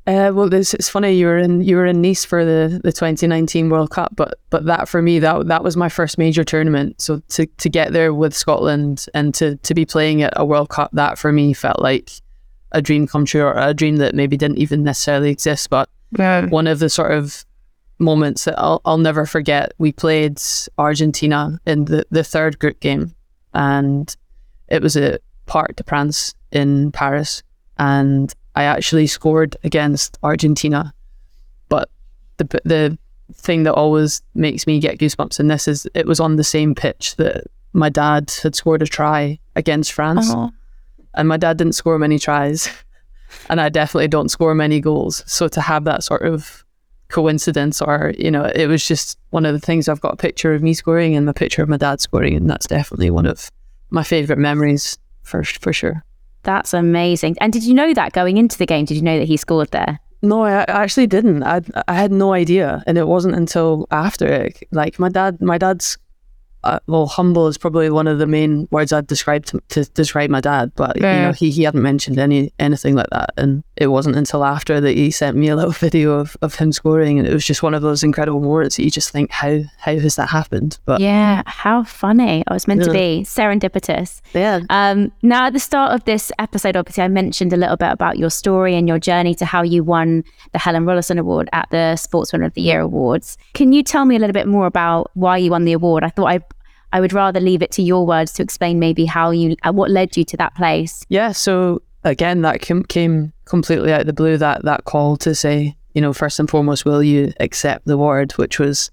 Uh, 0.07 0.33
well, 0.35 0.53
it's, 0.53 0.75
it's 0.75 0.89
funny 0.89 1.13
you 1.13 1.27
were 1.27 1.39
in 1.39 1.61
you 1.61 1.77
were 1.77 1.87
in 1.87 2.01
Nice 2.01 2.25
for 2.25 2.45
the, 2.45 2.81
the 2.85 2.93
2019 2.93 3.69
World 3.69 3.91
Cup, 3.91 4.15
but 4.15 4.39
but 4.51 4.65
that 4.67 4.89
for 4.89 5.03
me 5.03 5.19
that 5.19 5.49
that 5.49 5.65
was 5.65 5.77
my 5.77 5.89
first 5.89 6.19
major 6.19 6.45
tournament. 6.45 7.01
So 7.01 7.21
to, 7.31 7.47
to 7.47 7.69
get 7.69 7.93
there 7.93 8.15
with 8.15 8.33
Scotland 8.33 9.07
and 9.15 9.35
to 9.35 9.57
to 9.57 9.75
be 9.75 9.85
playing 9.85 10.23
at 10.23 10.33
a 10.37 10.45
World 10.45 10.69
Cup, 10.69 10.91
that 10.93 11.19
for 11.19 11.33
me 11.33 11.53
felt 11.53 11.83
like 11.83 12.13
a 12.73 12.83
dream 12.83 13.07
come 13.07 13.25
true 13.25 13.43
or 13.43 13.55
a 13.57 13.73
dream 13.75 13.97
that 13.97 14.15
maybe 14.15 14.37
didn't 14.37 14.59
even 14.59 14.83
necessarily 14.83 15.31
exist. 15.31 15.71
But 15.71 15.89
Yeah. 16.19 16.47
one 16.47 16.67
of 16.67 16.79
the 16.79 16.89
sort 16.91 17.13
of 17.13 17.45
moments 17.99 18.45
that 18.45 18.59
I'll 18.59 18.81
I'll 18.85 18.99
never 18.99 19.27
forget. 19.27 19.73
We 19.79 19.93
played 19.93 20.41
Argentina 20.79 21.61
in 21.67 21.85
the, 21.85 22.05
the 22.11 22.25
third 22.25 22.59
group 22.59 22.81
game, 22.81 23.15
and 23.55 24.15
it 24.69 24.83
was 24.83 24.97
at 24.97 25.21
Parc 25.47 25.77
de 25.77 25.85
France 25.85 26.35
in 26.51 26.91
Paris, 26.93 27.43
and 27.79 28.33
I 28.55 28.65
actually 28.65 29.07
scored 29.07 29.57
against 29.65 30.19
Argentina. 30.23 30.93
But 31.69 31.89
the 32.39 32.61
the 32.65 32.99
thing 33.35 33.63
that 33.63 33.73
always 33.75 34.21
makes 34.35 34.67
me 34.67 34.79
get 34.81 34.99
goosebumps 34.99 35.41
in 35.41 35.49
this 35.49 35.67
is 35.69 35.87
it 35.95 36.07
was 36.07 36.21
on 36.21 36.37
the 36.37 36.45
same 36.45 36.75
pitch 36.75 37.17
that 37.17 37.45
my 37.73 37.89
dad 37.89 38.31
had 38.43 38.55
scored 38.55 38.83
a 38.83 38.87
try 38.87 39.39
against 39.57 39.93
France, 39.93 40.27
Oh. 40.31 40.51
And 41.15 41.29
my 41.29 41.37
dad 41.37 41.59
didn't 41.59 41.75
score 41.75 41.99
many 41.99 42.19
tries, 42.19 42.69
and 43.49 43.61
I 43.61 43.69
definitely 43.69 44.09
don't 44.09 44.31
score 44.31 44.55
many 44.55 44.81
goals. 44.81 45.23
So 45.27 45.49
to 45.49 45.61
have 45.61 45.85
that 45.85 46.05
sort 46.05 46.23
of 46.23 46.65
coincidence, 47.09 47.81
or 47.81 48.13
you 48.19 48.31
know, 48.31 48.45
it 48.55 48.67
was 48.67 48.87
just 48.87 49.19
one 49.31 49.47
of 49.47 49.53
the 49.53 49.61
things. 49.61 49.89
I've 49.89 50.01
got 50.01 50.15
a 50.15 50.17
picture 50.17 50.55
of 50.55 50.63
me 50.63 50.75
scoring 50.75 51.15
and 51.15 51.29
a 51.29 51.35
picture 51.35 51.63
of 51.63 51.69
my 51.69 51.77
dad 51.77 52.01
scoring, 52.01 52.35
and 52.35 52.49
that's 52.49 52.67
definitely 52.67 53.11
one 53.11 53.27
of 53.27 53.51
my 53.91 54.03
favorite 54.03 54.39
memories 54.39 54.99
for 55.23 55.45
for 55.45 55.73
sure. 55.73 56.05
That's 56.43 56.75
amazing. 56.75 57.37
And 57.41 57.53
did 57.53 57.63
you 57.63 57.75
know 57.75 57.95
that 57.95 58.13
going 58.13 58.37
into 58.37 58.59
the 58.59 58.67
game? 58.67 58.85
Did 58.85 58.97
you 58.97 59.03
know 59.03 59.19
that 59.19 59.29
he 59.29 59.37
scored 59.37 59.71
there? 59.71 60.01
No, 60.23 60.43
I 60.43 60.63
I 60.63 60.83
actually 60.83 61.07
didn't. 61.07 61.43
I 61.43 61.61
I 61.89 61.95
had 61.95 62.13
no 62.13 62.33
idea, 62.33 62.83
and 62.87 62.99
it 62.99 63.07
wasn't 63.07 63.35
until 63.35 63.87
after 63.91 64.27
it. 64.27 64.63
Like 64.73 64.99
my 64.99 65.09
dad, 65.09 65.41
my 65.41 65.59
dad's 65.59 65.99
uh, 66.65 66.79
well, 66.87 67.07
humble 67.07 67.49
is 67.49 67.59
probably 67.59 67.91
one 67.91 68.07
of 68.07 68.19
the 68.19 68.27
main 68.27 68.69
words 68.71 68.93
I'd 68.93 69.07
describe 69.07 69.47
to, 69.47 69.61
to 69.71 69.85
describe 69.85 70.31
my 70.31 70.41
dad. 70.41 70.73
But 70.77 70.97
you 70.97 71.03
know, 71.03 71.33
he 71.33 71.51
he 71.51 71.65
hadn't 71.65 71.83
mentioned 71.83 72.19
any 72.19 72.53
anything 72.59 72.95
like 72.95 73.11
that, 73.11 73.31
and 73.37 73.65
it 73.77 73.87
wasn't 73.87 74.17
until 74.17 74.45
after 74.45 74.81
that 74.81 74.97
he 74.97 75.11
sent 75.11 75.37
me 75.37 75.49
a 75.49 75.57
little 75.57 75.73
video 75.87 76.13
of, 76.19 76.37
of 76.43 76.57
him 76.57 76.73
scoring, 76.73 77.19
and 77.19 77.27
it 77.27 77.33
was 77.33 77.45
just 77.47 77.63
one 77.63 77.75
of 77.75 77.83
those 77.83 78.03
incredible 78.03 78.41
moments 78.41 78.77
that 78.77 78.85
you 78.85 78.91
just 78.91 79.11
think, 79.11 79.31
how 79.31 79.61
how 79.79 79.99
has 79.99 80.17
that 80.17 80.29
happened? 80.29 80.79
But 80.85 81.01
Yeah, 81.01 81.43
how 81.47 81.85
funny. 81.85 82.45
I 82.47 82.53
was 82.53 82.69
meant 82.69 82.83
to 82.85 82.93
be 82.93 83.23
serendipitous. 83.25 84.21
yeah, 84.35 84.61
Um, 84.71 85.13
now, 85.23 85.47
at 85.47 85.53
the 85.53 85.59
start 85.59 85.93
of 85.93 86.05
this 86.05 86.31
episode, 86.39 86.77
obviously, 86.77 87.03
I 87.05 87.09
mentioned 87.09 87.53
a 87.53 87.57
little 87.57 87.77
bit 87.77 87.91
about 87.93 88.19
your 88.19 88.31
story 88.31 88.75
and 88.77 88.87
your 88.89 88.99
journey 88.99 89.35
to 89.37 89.45
how 89.45 89.63
you 89.63 89.83
won 89.85 90.25
the 90.53 90.59
Helen 90.59 90.85
Rollason 90.85 91.19
Award 91.19 91.49
at 91.53 91.69
the 91.71 91.97
Sportsman 91.97 92.43
of 92.43 92.55
the 92.55 92.63
Year 92.63 92.81
Awards. 92.81 93.39
Can 93.55 93.73
you 93.73 93.83
tell 93.83 94.05
me 94.05 94.17
a 94.17 94.19
little 94.19 94.35
bit 94.35 94.47
more 94.47 94.67
about 94.67 95.11
why 95.15 95.37
you 95.39 95.51
won 95.51 95.65
the 95.65 95.73
award? 95.73 96.05
I 96.05 96.09
thought 96.11 96.27
I, 96.27 96.41
I 96.93 97.01
would 97.01 97.13
rather 97.13 97.41
leave 97.41 97.63
it 97.63 97.71
to 97.73 97.83
your 97.83 98.07
words 98.07 98.33
to 98.35 98.43
explain 98.43 98.79
maybe 98.79 99.07
how 99.07 99.31
you, 99.31 99.57
uh, 99.63 99.73
what 99.73 99.91
led 99.91 100.17
you 100.17 100.25
to 100.25 100.37
that 100.37 100.55
place. 100.55 101.05
Yeah, 101.09 101.33
so 101.33 101.81
again, 102.05 102.43
that 102.43 102.61
came, 102.61 103.33
completely 103.45 103.93
out 103.93 104.03
of 104.03 104.07
the 104.07 104.13
blue. 104.13 104.37
That 104.37 104.65
that 104.65 104.85
call 104.85 105.17
to 105.19 105.35
say, 105.35 105.77
you 105.95 106.01
know, 106.01 106.13
first 106.13 106.39
and 106.39 106.49
foremost, 106.49 106.85
will 106.85 107.03
you 107.03 107.33
accept 107.41 107.87
the 107.87 107.95
award? 107.95 108.33
Which 108.33 108.59
was 108.59 108.91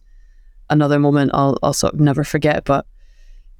another 0.69 0.99
moment 0.99 1.31
I'll 1.33 1.57
I'll 1.63 1.73
sort 1.73 1.93
of 1.93 1.99
never 1.99 2.23
forget. 2.23 2.65
But 2.65 2.85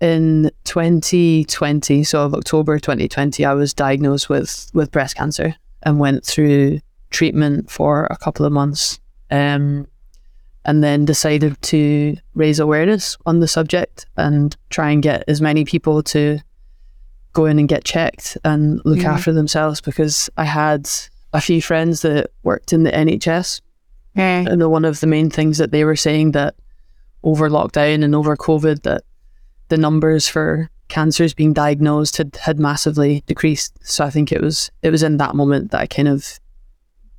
in 0.01 0.51
2020, 0.65 2.03
so 2.03 2.25
of 2.25 2.33
October 2.33 2.79
2020, 2.79 3.45
I 3.45 3.53
was 3.53 3.73
diagnosed 3.73 4.29
with 4.29 4.69
with 4.73 4.91
breast 4.91 5.15
cancer 5.15 5.55
and 5.83 5.99
went 5.99 6.25
through 6.25 6.79
treatment 7.09 7.69
for 7.71 8.05
a 8.09 8.17
couple 8.17 8.45
of 8.45 8.51
months. 8.51 8.99
Um, 9.31 9.87
and 10.65 10.83
then 10.83 11.05
decided 11.05 11.59
to 11.61 12.15
raise 12.35 12.59
awareness 12.59 13.17
on 13.25 13.39
the 13.39 13.47
subject 13.47 14.05
and 14.17 14.55
try 14.69 14.91
and 14.91 15.01
get 15.01 15.23
as 15.27 15.41
many 15.41 15.65
people 15.65 16.03
to 16.03 16.39
go 17.33 17.45
in 17.45 17.59
and 17.59 17.69
get 17.69 17.83
checked 17.83 18.37
and 18.43 18.81
look 18.85 18.99
after 19.05 19.31
themselves 19.31 19.81
because 19.81 20.29
I 20.37 20.45
had 20.45 20.89
a 21.33 21.41
few 21.41 21.61
friends 21.61 22.01
that 22.01 22.31
worked 22.43 22.73
in 22.73 22.83
the 22.83 22.91
NHS 22.91 23.61
and 24.47 24.59
the, 24.61 24.69
one 24.69 24.85
of 24.85 24.99
the 24.99 25.07
main 25.07 25.29
things 25.29 25.57
that 25.59 25.71
they 25.71 25.85
were 25.85 25.95
saying 25.95 26.31
that 26.31 26.55
over 27.23 27.49
lockdown 27.49 28.03
and 28.03 28.15
over 28.15 28.35
COVID 28.35 28.83
that 28.83 29.03
the 29.67 29.77
numbers 29.77 30.27
for 30.27 30.69
cancers 30.87 31.33
being 31.33 31.53
diagnosed 31.53 32.17
had, 32.17 32.35
had 32.37 32.59
massively 32.59 33.23
decreased. 33.27 33.73
So 33.81 34.03
I 34.03 34.09
think 34.09 34.31
it 34.31 34.41
was 34.41 34.71
it 34.81 34.89
was 34.89 35.03
in 35.03 35.17
that 35.17 35.35
moment 35.35 35.71
that 35.71 35.81
I 35.81 35.87
kind 35.87 36.07
of 36.07 36.39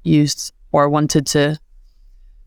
used 0.03 0.53
or 0.73 0.89
wanted 0.89 1.27
to 1.29 1.59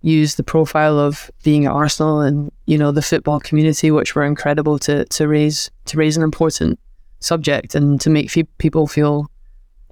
use 0.01 0.35
the 0.35 0.43
profile 0.43 0.99
of 0.99 1.31
being 1.43 1.65
at 1.65 1.71
Arsenal 1.71 2.19
and 2.19 2.51
you 2.65 2.77
know 2.77 2.91
the 2.91 3.01
football 3.01 3.39
community, 3.39 3.89
which 3.89 4.15
were 4.15 4.25
incredible 4.25 4.77
to 4.79 5.05
to 5.05 5.27
raise 5.27 5.71
to 5.85 5.97
raise 5.97 6.17
an 6.17 6.23
important 6.23 6.77
subject 7.23 7.75
and 7.75 7.99
to 8.01 8.09
make 8.09 8.29
fe- 8.29 8.47
people 8.57 8.87
feel 8.87 9.29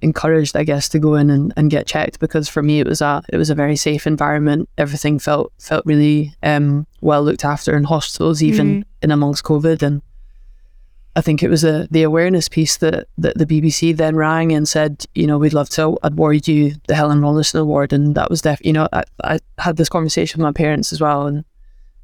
encouraged, 0.02 0.56
I 0.56 0.64
guess, 0.64 0.88
to 0.90 0.98
go 0.98 1.14
in 1.14 1.30
and, 1.30 1.54
and 1.56 1.70
get 1.70 1.86
checked. 1.86 2.18
Because 2.18 2.48
for 2.48 2.62
me, 2.62 2.80
it 2.80 2.86
was 2.86 3.00
a 3.00 3.22
it 3.32 3.36
was 3.36 3.50
a 3.50 3.54
very 3.54 3.76
safe 3.76 4.06
environment. 4.06 4.68
Everything 4.76 5.18
felt 5.18 5.52
felt 5.58 5.86
really 5.86 6.34
um, 6.42 6.86
well 7.00 7.22
looked 7.22 7.44
after 7.44 7.76
in 7.76 7.84
hospitals, 7.84 8.42
even 8.42 8.84
in 9.02 9.10
amongst 9.10 9.44
COVID. 9.44 9.82
And 9.82 10.02
I 11.14 11.20
think 11.20 11.42
it 11.42 11.48
was 11.48 11.62
the 11.62 11.88
the 11.90 12.02
awareness 12.02 12.48
piece 12.48 12.76
that, 12.78 13.08
that 13.18 13.38
the 13.38 13.46
BBC 13.46 13.96
then 13.96 14.16
rang 14.16 14.52
and 14.52 14.68
said, 14.68 15.04
you 15.14 15.26
know, 15.26 15.38
we'd 15.38 15.54
love 15.54 15.68
to 15.70 15.96
award 16.02 16.48
you 16.48 16.74
the 16.88 16.94
Helen 16.94 17.20
Rollason 17.20 17.60
Award, 17.60 17.92
and 17.92 18.14
that 18.14 18.28
was 18.28 18.42
def. 18.42 18.64
You 18.64 18.72
know, 18.72 18.88
I, 18.92 19.04
I 19.22 19.38
had 19.58 19.76
this 19.76 19.88
conversation 19.88 20.40
with 20.40 20.44
my 20.44 20.52
parents 20.52 20.92
as 20.92 21.00
well, 21.00 21.26
and 21.26 21.44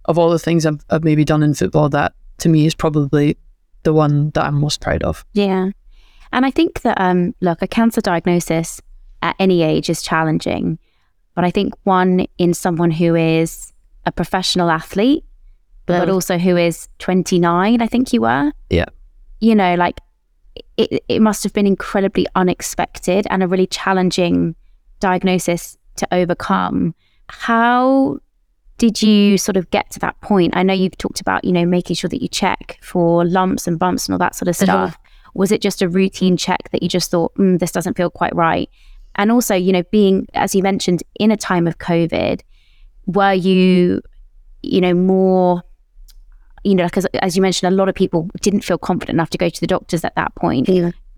of 0.04 0.18
all 0.18 0.30
the 0.30 0.38
things 0.38 0.64
I've, 0.64 0.84
I've 0.88 1.04
maybe 1.04 1.24
done 1.24 1.42
in 1.42 1.54
football, 1.54 1.88
that 1.90 2.14
to 2.38 2.48
me 2.48 2.64
is 2.64 2.74
probably 2.74 3.36
the 3.88 3.94
one 3.94 4.28
that 4.34 4.44
I'm 4.44 4.60
most 4.60 4.82
proud 4.82 5.02
of. 5.02 5.24
Yeah. 5.32 5.70
And 6.30 6.44
I 6.44 6.50
think 6.50 6.82
that, 6.82 7.00
um, 7.00 7.34
look, 7.40 7.62
a 7.62 7.66
cancer 7.66 8.02
diagnosis 8.02 8.82
at 9.22 9.34
any 9.38 9.62
age 9.62 9.88
is 9.88 10.02
challenging. 10.02 10.78
But 11.34 11.44
I 11.46 11.50
think 11.50 11.72
one 11.84 12.26
in 12.36 12.52
someone 12.52 12.90
who 12.90 13.14
is 13.14 13.72
a 14.04 14.12
professional 14.12 14.68
athlete, 14.70 15.24
but 15.86 16.06
Yeah. 16.06 16.12
also 16.12 16.36
who 16.36 16.54
is 16.58 16.86
29, 16.98 17.80
I 17.80 17.86
think 17.86 18.12
you 18.12 18.20
were. 18.20 18.52
Yeah. 18.68 18.90
You 19.40 19.54
know, 19.54 19.74
like 19.74 20.00
it, 20.76 21.02
it 21.08 21.22
must 21.22 21.42
have 21.44 21.54
been 21.54 21.66
incredibly 21.66 22.26
unexpected 22.34 23.26
and 23.30 23.42
a 23.42 23.48
really 23.48 23.66
challenging 23.66 24.54
diagnosis 25.00 25.78
to 25.96 26.06
overcome. 26.12 26.94
How 27.28 28.18
did 28.78 29.02
you 29.02 29.36
sort 29.36 29.56
of 29.56 29.68
get 29.70 29.90
to 29.90 29.98
that 29.98 30.18
point? 30.20 30.56
I 30.56 30.62
know 30.62 30.72
you've 30.72 30.96
talked 30.96 31.20
about, 31.20 31.44
you 31.44 31.52
know, 31.52 31.66
making 31.66 31.96
sure 31.96 32.08
that 32.08 32.22
you 32.22 32.28
check 32.28 32.78
for 32.80 33.24
lumps 33.24 33.66
and 33.66 33.78
bumps 33.78 34.06
and 34.06 34.14
all 34.14 34.18
that 34.18 34.36
sort 34.36 34.48
of 34.48 34.56
stuff. 34.56 34.96
Was 35.34 35.52
it 35.52 35.60
just 35.60 35.82
a 35.82 35.88
routine 35.88 36.36
check 36.36 36.70
that 36.70 36.82
you 36.82 36.88
just 36.88 37.10
thought, 37.10 37.34
mm, 37.34 37.58
this 37.58 37.72
doesn't 37.72 37.96
feel 37.96 38.08
quite 38.08 38.34
right? 38.34 38.70
And 39.16 39.32
also, 39.32 39.54
you 39.54 39.72
know, 39.72 39.82
being, 39.90 40.28
as 40.34 40.54
you 40.54 40.62
mentioned, 40.62 41.02
in 41.18 41.32
a 41.32 41.36
time 41.36 41.66
of 41.66 41.78
COVID, 41.78 42.40
were 43.06 43.32
you, 43.32 44.00
you 44.62 44.80
know, 44.80 44.94
more, 44.94 45.62
you 46.62 46.76
know, 46.76 46.84
because 46.84 47.04
as 47.20 47.34
you 47.34 47.42
mentioned, 47.42 47.72
a 47.72 47.76
lot 47.76 47.88
of 47.88 47.96
people 47.96 48.30
didn't 48.40 48.60
feel 48.60 48.78
confident 48.78 49.16
enough 49.16 49.30
to 49.30 49.38
go 49.38 49.48
to 49.48 49.60
the 49.60 49.66
doctors 49.66 50.04
at 50.04 50.14
that 50.14 50.34
point. 50.36 50.68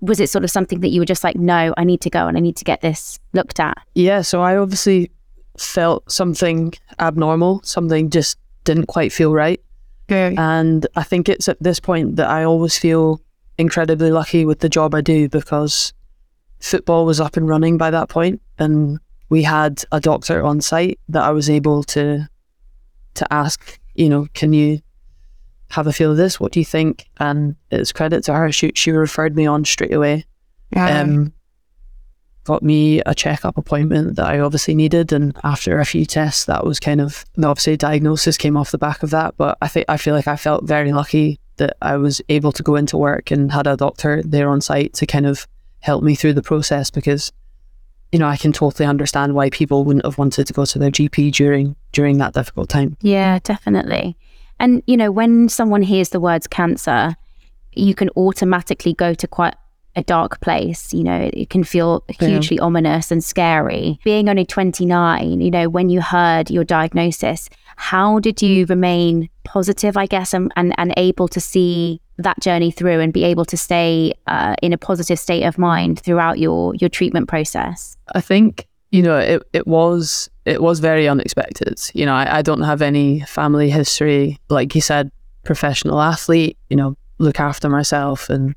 Was 0.00 0.18
it 0.18 0.30
sort 0.30 0.44
of 0.44 0.50
something 0.50 0.80
that 0.80 0.88
you 0.88 1.00
were 1.00 1.06
just 1.06 1.22
like, 1.22 1.36
no, 1.36 1.74
I 1.76 1.84
need 1.84 2.00
to 2.00 2.10
go 2.10 2.26
and 2.26 2.38
I 2.38 2.40
need 2.40 2.56
to 2.56 2.64
get 2.64 2.80
this 2.80 3.20
looked 3.34 3.60
at? 3.60 3.76
Yeah, 3.94 4.22
so 4.22 4.40
I 4.40 4.56
obviously 4.56 5.10
felt 5.58 6.10
something 6.10 6.72
abnormal, 6.98 7.60
something 7.64 8.10
just 8.10 8.38
didn't 8.64 8.86
quite 8.86 9.12
feel 9.12 9.32
right. 9.32 9.60
Okay. 10.10 10.34
And 10.36 10.86
I 10.96 11.02
think 11.02 11.28
it's 11.28 11.48
at 11.48 11.62
this 11.62 11.78
point 11.78 12.16
that 12.16 12.28
I 12.28 12.44
always 12.44 12.76
feel 12.76 13.20
incredibly 13.58 14.10
lucky 14.10 14.44
with 14.44 14.60
the 14.60 14.68
job 14.68 14.94
I 14.94 15.00
do 15.00 15.28
because 15.28 15.92
football 16.60 17.06
was 17.06 17.20
up 17.20 17.36
and 17.36 17.48
running 17.48 17.78
by 17.78 17.90
that 17.90 18.08
point 18.08 18.40
and 18.58 18.98
we 19.28 19.42
had 19.42 19.84
a 19.92 20.00
doctor 20.00 20.44
on 20.44 20.60
site 20.60 20.98
that 21.08 21.22
I 21.22 21.30
was 21.30 21.48
able 21.48 21.84
to 21.84 22.28
to 23.14 23.32
ask, 23.32 23.78
you 23.94 24.08
know, 24.08 24.26
can 24.34 24.52
you 24.52 24.80
have 25.70 25.86
a 25.86 25.92
feel 25.92 26.12
of 26.12 26.16
this? 26.16 26.38
What 26.38 26.52
do 26.52 26.60
you 26.60 26.64
think? 26.64 27.08
And 27.18 27.56
it's 27.70 27.92
credit 27.92 28.24
to 28.24 28.34
her. 28.34 28.52
She 28.52 28.72
she 28.74 28.90
referred 28.90 29.36
me 29.36 29.46
on 29.46 29.64
straight 29.64 29.94
away. 29.94 30.26
Um, 31.00 31.32
got 32.44 32.62
me 32.62 33.00
a 33.06 33.14
checkup 33.14 33.56
appointment 33.56 34.16
that 34.16 34.26
I 34.26 34.40
obviously 34.40 34.74
needed, 34.74 35.12
and 35.12 35.36
after 35.44 35.78
a 35.78 35.84
few 35.84 36.04
tests, 36.06 36.44
that 36.46 36.64
was 36.64 36.80
kind 36.80 37.00
of 37.00 37.24
obviously 37.42 37.76
diagnosis 37.76 38.36
came 38.36 38.56
off 38.56 38.70
the 38.70 38.78
back 38.78 39.02
of 39.02 39.10
that. 39.10 39.36
But 39.36 39.58
I 39.60 39.68
think 39.68 39.86
I 39.88 39.96
feel 39.96 40.14
like 40.14 40.28
I 40.28 40.36
felt 40.36 40.64
very 40.64 40.92
lucky 40.92 41.38
that 41.56 41.76
I 41.82 41.96
was 41.96 42.20
able 42.28 42.52
to 42.52 42.62
go 42.62 42.76
into 42.76 42.96
work 42.96 43.30
and 43.30 43.52
had 43.52 43.66
a 43.66 43.76
doctor 43.76 44.22
there 44.22 44.48
on 44.48 44.60
site 44.60 44.94
to 44.94 45.06
kind 45.06 45.26
of 45.26 45.46
help 45.80 46.02
me 46.02 46.14
through 46.14 46.34
the 46.34 46.42
process 46.42 46.90
because 46.90 47.32
you 48.12 48.18
know 48.18 48.26
I 48.26 48.36
can 48.36 48.52
totally 48.52 48.86
understand 48.86 49.34
why 49.34 49.50
people 49.50 49.84
wouldn't 49.84 50.04
have 50.04 50.18
wanted 50.18 50.46
to 50.46 50.52
go 50.52 50.64
to 50.64 50.78
their 50.78 50.90
GP 50.90 51.32
during 51.32 51.76
during 51.92 52.18
that 52.18 52.34
difficult 52.34 52.68
time. 52.68 52.96
Yeah, 53.00 53.38
definitely. 53.42 54.16
And, 54.60 54.82
you 54.86 54.96
know, 54.98 55.10
when 55.10 55.48
someone 55.48 55.82
hears 55.82 56.10
the 56.10 56.20
words 56.20 56.46
cancer, 56.46 57.16
you 57.72 57.94
can 57.94 58.10
automatically 58.10 58.92
go 58.92 59.14
to 59.14 59.26
quite 59.26 59.54
a 60.00 60.04
dark 60.04 60.40
place. 60.40 60.92
You 60.92 61.04
know, 61.04 61.30
it 61.32 61.50
can 61.50 61.64
feel 61.64 62.02
hugely 62.08 62.56
yeah. 62.56 62.62
ominous 62.62 63.10
and 63.10 63.22
scary. 63.22 64.00
Being 64.04 64.28
only 64.28 64.44
29, 64.44 65.40
you 65.40 65.50
know, 65.50 65.68
when 65.68 65.90
you 65.90 66.00
heard 66.00 66.50
your 66.50 66.64
diagnosis, 66.64 67.48
how 67.76 68.18
did 68.18 68.42
you 68.42 68.66
remain 68.66 69.28
positive, 69.44 69.96
I 69.96 70.06
guess, 70.06 70.34
and, 70.34 70.52
and, 70.56 70.74
and 70.78 70.92
able 70.96 71.28
to 71.28 71.40
see 71.40 72.00
that 72.18 72.40
journey 72.40 72.70
through 72.70 73.00
and 73.00 73.12
be 73.12 73.24
able 73.24 73.44
to 73.46 73.56
stay 73.56 74.12
uh, 74.26 74.54
in 74.62 74.72
a 74.72 74.78
positive 74.78 75.18
state 75.18 75.44
of 75.44 75.58
mind 75.58 76.00
throughout 76.00 76.38
your 76.38 76.74
your 76.76 76.90
treatment 76.90 77.28
process? 77.28 77.96
I 78.14 78.20
think 78.20 78.66
you 78.90 79.02
know 79.02 79.18
it, 79.18 79.42
it 79.52 79.66
was 79.66 80.28
it 80.44 80.62
was 80.62 80.80
very 80.80 81.08
unexpected. 81.08 81.80
You 81.94 82.06
know, 82.06 82.14
I, 82.14 82.38
I 82.38 82.42
don't 82.42 82.62
have 82.62 82.82
any 82.82 83.20
family 83.20 83.70
history, 83.70 84.38
like 84.48 84.74
you 84.74 84.80
said, 84.80 85.10
professional 85.44 86.00
athlete. 86.00 86.58
You 86.68 86.76
know, 86.76 86.96
look 87.18 87.40
after 87.40 87.68
myself, 87.68 88.28
and 88.28 88.54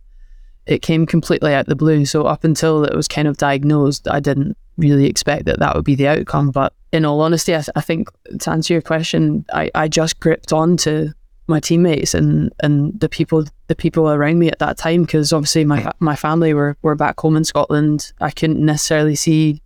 it 0.66 0.82
came 0.82 1.06
completely 1.06 1.54
out 1.54 1.62
of 1.62 1.66
the 1.68 1.76
blue. 1.76 2.06
So 2.06 2.26
up 2.26 2.44
until 2.44 2.84
it 2.84 2.96
was 2.96 3.08
kind 3.08 3.28
of 3.28 3.38
diagnosed, 3.38 4.08
I 4.10 4.20
didn't 4.20 4.58
really 4.78 5.08
expect 5.08 5.46
that 5.46 5.60
that 5.60 5.76
would 5.76 5.86
be 5.86 5.96
the 5.96 6.08
outcome. 6.08 6.52
But 6.52 6.74
in 6.92 7.06
all 7.06 7.22
honesty, 7.22 7.54
I, 7.54 7.60
th- 7.60 7.70
I 7.76 7.82
think 7.82 8.10
to 8.40 8.52
answer 8.52 8.74
your 8.74 8.82
question, 8.82 9.46
I, 9.54 9.70
I 9.76 9.88
just 9.88 10.20
gripped 10.20 10.54
on 10.54 10.78
to 10.78 11.14
my 11.48 11.60
teammates 11.60 12.14
and 12.14 12.54
and 12.62 12.98
the 13.02 13.10
people 13.10 13.44
the 13.68 13.76
people 13.76 14.10
around 14.10 14.40
me 14.40 14.48
at 14.48 14.60
that 14.60 14.78
time 14.78 15.02
because 15.02 15.34
obviously 15.34 15.66
my 15.66 15.92
my 16.00 16.16
family 16.16 16.54
were 16.54 16.78
were 16.82 16.96
back 16.96 17.20
home 17.20 17.36
in 17.36 17.44
Scotland. 17.44 18.14
I 18.22 18.32
couldn't 18.32 18.66
necessarily 18.66 19.16
see 19.16 19.62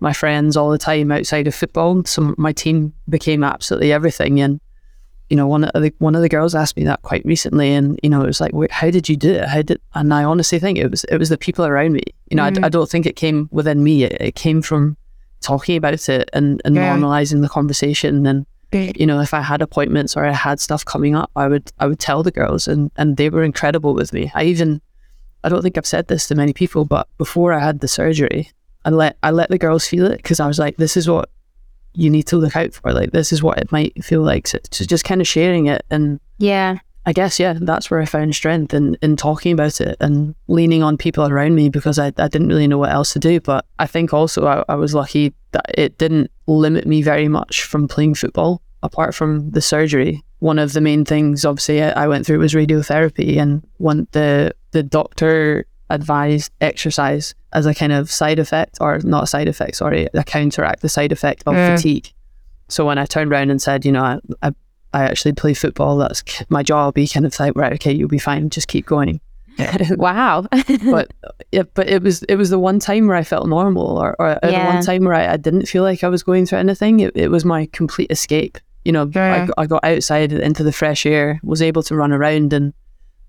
my 0.00 0.12
friends 0.12 0.56
all 0.56 0.70
the 0.70 0.78
time 0.78 1.12
outside 1.12 1.46
of 1.46 1.54
football. 1.54 2.04
So 2.04 2.34
my 2.36 2.52
team 2.52 2.92
became 3.08 3.44
absolutely 3.44 3.92
everything. 3.92 4.40
And 4.40 4.60
you 5.32 5.36
know, 5.36 5.46
one 5.46 5.64
of 5.64 5.82
the 5.82 5.94
one 5.98 6.14
of 6.14 6.20
the 6.20 6.28
girls 6.28 6.54
asked 6.54 6.76
me 6.76 6.84
that 6.84 7.00
quite 7.00 7.24
recently, 7.24 7.72
and 7.72 7.98
you 8.02 8.10
know, 8.10 8.20
it 8.22 8.26
was 8.26 8.38
like, 8.38 8.52
how 8.70 8.90
did 8.90 9.08
you 9.08 9.16
do 9.16 9.32
it? 9.32 9.48
How 9.48 9.62
did? 9.62 9.80
And 9.94 10.12
I 10.12 10.24
honestly 10.24 10.58
think 10.58 10.76
it 10.76 10.90
was 10.90 11.04
it 11.04 11.16
was 11.16 11.30
the 11.30 11.38
people 11.38 11.64
around 11.64 11.94
me. 11.94 12.02
You 12.28 12.36
know, 12.36 12.42
mm. 12.42 12.62
I, 12.62 12.66
I, 12.66 12.68
don't 12.68 12.90
think 12.90 13.06
it 13.06 13.16
came 13.16 13.48
within 13.50 13.82
me. 13.82 14.04
It, 14.04 14.20
it 14.20 14.34
came 14.34 14.60
from 14.60 14.94
talking 15.40 15.78
about 15.78 16.06
it 16.06 16.28
and, 16.34 16.60
and 16.66 16.74
yeah. 16.74 16.94
normalizing 16.94 17.40
the 17.40 17.48
conversation 17.48 18.26
and 18.26 18.44
you 18.74 19.06
know, 19.06 19.20
if 19.20 19.32
I 19.32 19.40
had 19.40 19.62
appointments 19.62 20.18
or 20.18 20.26
I 20.26 20.32
had 20.32 20.60
stuff 20.60 20.84
coming 20.84 21.14
up, 21.14 21.30
I 21.34 21.48
would 21.48 21.72
I 21.78 21.86
would 21.86 21.98
tell 21.98 22.22
the 22.22 22.30
girls, 22.30 22.68
and 22.68 22.90
and 22.96 23.16
they 23.16 23.30
were 23.30 23.42
incredible 23.42 23.94
with 23.94 24.12
me. 24.12 24.30
I 24.34 24.44
even 24.44 24.82
I 25.44 25.48
don't 25.48 25.62
think 25.62 25.78
I've 25.78 25.86
said 25.86 26.08
this 26.08 26.26
to 26.28 26.34
many 26.34 26.52
people, 26.52 26.84
but 26.84 27.08
before 27.16 27.54
I 27.54 27.58
had 27.58 27.80
the 27.80 27.88
surgery, 27.88 28.50
I 28.84 28.90
let 28.90 29.16
I 29.22 29.30
let 29.30 29.48
the 29.48 29.58
girls 29.58 29.86
feel 29.86 30.06
it 30.06 30.18
because 30.18 30.40
I 30.40 30.46
was 30.46 30.58
like, 30.58 30.76
this 30.76 30.96
is 30.96 31.08
what 31.08 31.30
you 31.94 32.10
need 32.10 32.24
to 32.24 32.36
look 32.36 32.56
out 32.56 32.72
for. 32.72 32.92
Like 32.92 33.12
this 33.12 33.32
is 33.32 33.42
what 33.42 33.58
it 33.58 33.72
might 33.72 34.04
feel 34.04 34.22
like. 34.22 34.46
So, 34.46 34.58
so 34.70 34.84
just 34.84 35.04
kind 35.04 35.20
of 35.20 35.28
sharing 35.28 35.66
it 35.66 35.84
and 35.90 36.20
yeah. 36.38 36.78
I 37.04 37.12
guess 37.12 37.40
yeah, 37.40 37.54
that's 37.60 37.90
where 37.90 38.00
I 38.00 38.04
found 38.04 38.34
strength 38.34 38.72
in, 38.72 38.96
in 39.02 39.16
talking 39.16 39.52
about 39.52 39.80
it 39.80 39.96
and 40.00 40.36
leaning 40.46 40.84
on 40.84 40.96
people 40.96 41.26
around 41.26 41.56
me 41.56 41.68
because 41.68 41.98
I, 41.98 42.12
I 42.16 42.28
didn't 42.28 42.46
really 42.46 42.68
know 42.68 42.78
what 42.78 42.92
else 42.92 43.12
to 43.14 43.18
do. 43.18 43.40
But 43.40 43.64
I 43.80 43.88
think 43.88 44.12
also 44.12 44.46
I, 44.46 44.64
I 44.68 44.76
was 44.76 44.94
lucky 44.94 45.34
that 45.50 45.66
it 45.74 45.98
didn't 45.98 46.30
limit 46.46 46.86
me 46.86 47.02
very 47.02 47.26
much 47.26 47.64
from 47.64 47.88
playing 47.88 48.14
football 48.14 48.62
apart 48.84 49.14
from 49.14 49.50
the 49.50 49.60
surgery. 49.60 50.22
One 50.38 50.60
of 50.60 50.74
the 50.74 50.80
main 50.80 51.04
things 51.04 51.44
obviously 51.44 51.82
I 51.82 52.06
went 52.06 52.24
through 52.24 52.38
was 52.38 52.54
radiotherapy 52.54 53.36
and 53.36 53.66
when 53.78 54.06
the 54.12 54.54
the 54.70 54.82
doctor 54.82 55.66
advised 55.92 56.50
exercise 56.60 57.34
as 57.52 57.66
a 57.66 57.74
kind 57.74 57.92
of 57.92 58.10
side 58.10 58.38
effect 58.38 58.78
or 58.80 58.98
not 59.04 59.24
a 59.24 59.26
side 59.26 59.46
effect, 59.46 59.76
sorry, 59.76 60.08
a 60.14 60.24
counteract 60.24 60.80
the 60.80 60.88
side 60.88 61.12
effect 61.12 61.42
of 61.46 61.54
mm. 61.54 61.76
fatigue. 61.76 62.12
So 62.68 62.86
when 62.86 62.98
I 62.98 63.04
turned 63.04 63.30
around 63.30 63.50
and 63.50 63.60
said, 63.60 63.84
you 63.84 63.92
know, 63.92 64.02
I, 64.02 64.18
I 64.42 64.52
I 64.94 65.04
actually 65.04 65.32
play 65.32 65.54
football. 65.54 65.96
That's 65.96 66.22
my 66.48 66.62
job. 66.62 66.96
He 66.96 67.08
kind 67.08 67.24
of 67.24 67.38
like, 67.38 67.56
right, 67.56 67.72
okay, 67.74 67.92
you'll 67.92 68.08
be 68.08 68.18
fine. 68.18 68.50
Just 68.50 68.68
keep 68.68 68.86
going. 68.86 69.20
wow. 69.90 70.46
but 70.90 71.12
yeah, 71.50 71.62
but 71.74 71.88
it 71.88 72.02
was 72.02 72.22
it 72.24 72.36
was 72.36 72.50
the 72.50 72.58
one 72.58 72.78
time 72.78 73.06
where 73.06 73.16
I 73.16 73.24
felt 73.24 73.48
normal, 73.48 73.98
or, 73.98 74.16
or 74.18 74.38
yeah. 74.42 74.66
the 74.66 74.74
one 74.74 74.84
time 74.84 75.04
where 75.04 75.14
I, 75.14 75.32
I, 75.32 75.36
didn't 75.36 75.66
feel 75.66 75.82
like 75.82 76.04
I 76.04 76.08
was 76.08 76.22
going 76.22 76.46
through 76.46 76.58
anything. 76.58 77.00
It, 77.00 77.16
it 77.16 77.28
was 77.28 77.44
my 77.44 77.66
complete 77.72 78.10
escape. 78.10 78.58
You 78.84 78.92
know. 78.92 79.10
I, 79.14 79.48
I 79.56 79.66
got 79.66 79.84
outside 79.84 80.32
into 80.32 80.62
the 80.62 80.72
fresh 80.72 81.06
air, 81.06 81.40
was 81.42 81.62
able 81.62 81.82
to 81.84 81.94
run 81.94 82.12
around, 82.12 82.52
and 82.52 82.72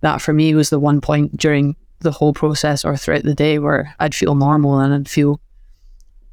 that 0.01 0.21
for 0.21 0.33
me 0.33 0.55
was 0.55 0.69
the 0.69 0.79
one 0.79 1.01
point 1.01 1.37
during 1.37 1.75
the 2.03 2.11
whole 2.11 2.33
process 2.33 2.85
or 2.85 2.95
throughout 2.95 3.23
the 3.23 3.35
day 3.35 3.59
where 3.59 3.95
I'd 3.99 4.15
feel 4.15 4.35
normal 4.35 4.79
and 4.79 4.93
I'd 4.93 5.09
feel 5.09 5.39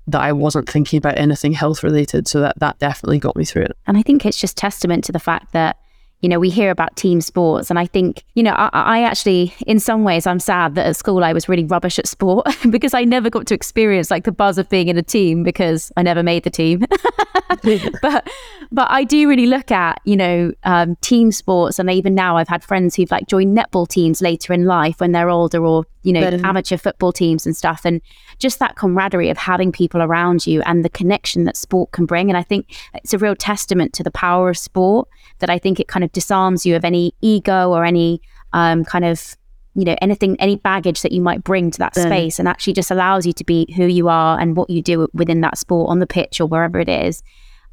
that 0.06 0.20
I 0.20 0.32
wasn't 0.32 0.68
thinking 0.68 0.98
about 0.98 1.18
anything 1.18 1.52
health 1.52 1.82
related. 1.82 2.28
So 2.28 2.40
that 2.40 2.58
that 2.58 2.78
definitely 2.78 3.18
got 3.18 3.36
me 3.36 3.44
through 3.44 3.62
it. 3.62 3.76
And 3.86 3.96
I 3.96 4.02
think 4.02 4.26
it's 4.26 4.40
just 4.40 4.56
testament 4.56 5.04
to 5.04 5.12
the 5.12 5.18
fact 5.18 5.52
that 5.52 5.78
you 6.20 6.28
know, 6.28 6.38
we 6.38 6.50
hear 6.50 6.70
about 6.70 6.94
team 6.96 7.20
sports, 7.20 7.70
and 7.70 7.78
I 7.78 7.86
think, 7.86 8.24
you 8.34 8.42
know, 8.42 8.52
I, 8.52 8.68
I, 8.72 9.02
actually, 9.02 9.54
in 9.66 9.80
some 9.80 10.04
ways, 10.04 10.26
I'm 10.26 10.40
sad 10.40 10.74
that 10.74 10.86
at 10.86 10.96
school 10.96 11.24
I 11.24 11.32
was 11.32 11.48
really 11.48 11.64
rubbish 11.64 11.98
at 11.98 12.06
sport 12.06 12.46
because 12.70 12.94
I 12.94 13.04
never 13.04 13.30
got 13.30 13.46
to 13.46 13.54
experience 13.54 14.10
like 14.10 14.24
the 14.24 14.32
buzz 14.32 14.58
of 14.58 14.68
being 14.68 14.88
in 14.88 14.98
a 14.98 15.02
team 15.02 15.42
because 15.42 15.90
I 15.96 16.02
never 16.02 16.22
made 16.22 16.44
the 16.44 16.50
team. 16.50 16.84
but, 18.02 18.28
but 18.70 18.90
I 18.90 19.04
do 19.04 19.28
really 19.28 19.46
look 19.46 19.70
at, 19.70 20.00
you 20.04 20.16
know, 20.16 20.52
um, 20.64 20.96
team 20.96 21.32
sports, 21.32 21.78
and 21.78 21.90
even 21.90 22.14
now 22.14 22.36
I've 22.36 22.48
had 22.48 22.62
friends 22.62 22.94
who've 22.96 23.10
like 23.10 23.26
joined 23.26 23.56
netball 23.56 23.88
teams 23.88 24.20
later 24.20 24.52
in 24.52 24.66
life 24.66 25.00
when 25.00 25.12
they're 25.12 25.30
older, 25.30 25.64
or 25.64 25.84
you 26.02 26.12
know, 26.12 26.20
amateur 26.44 26.76
football 26.76 27.12
teams 27.12 27.46
and 27.46 27.56
stuff, 27.56 27.82
and 27.84 28.00
just 28.38 28.58
that 28.58 28.76
camaraderie 28.76 29.30
of 29.30 29.36
having 29.36 29.72
people 29.72 30.02
around 30.02 30.46
you 30.46 30.62
and 30.62 30.84
the 30.84 30.88
connection 30.88 31.44
that 31.44 31.56
sport 31.56 31.92
can 31.92 32.06
bring. 32.06 32.30
And 32.30 32.36
I 32.36 32.42
think 32.42 32.74
it's 32.94 33.12
a 33.12 33.18
real 33.18 33.36
testament 33.36 33.92
to 33.94 34.02
the 34.02 34.10
power 34.10 34.50
of 34.50 34.58
sport 34.58 35.08
that 35.40 35.50
I 35.50 35.58
think 35.58 35.80
it 35.80 35.88
kind 35.88 36.04
of 36.04 36.12
disarms 36.12 36.64
you 36.64 36.76
of 36.76 36.84
any 36.84 37.14
ego 37.20 37.70
or 37.70 37.84
any 37.84 38.20
um, 38.52 38.84
kind 38.84 39.04
of 39.04 39.36
you 39.74 39.84
know 39.84 39.96
anything 40.02 40.36
any 40.40 40.56
baggage 40.56 41.02
that 41.02 41.12
you 41.12 41.20
might 41.20 41.44
bring 41.44 41.70
to 41.70 41.78
that 41.78 41.94
space 41.94 42.38
and 42.38 42.48
actually 42.48 42.72
just 42.72 42.90
allows 42.90 43.24
you 43.24 43.32
to 43.32 43.44
be 43.44 43.72
who 43.76 43.86
you 43.86 44.08
are 44.08 44.38
and 44.38 44.56
what 44.56 44.68
you 44.68 44.82
do 44.82 45.08
within 45.14 45.40
that 45.42 45.56
sport 45.56 45.88
on 45.88 46.00
the 46.00 46.06
pitch 46.06 46.40
or 46.40 46.46
wherever 46.46 46.80
it 46.80 46.88
is 46.88 47.22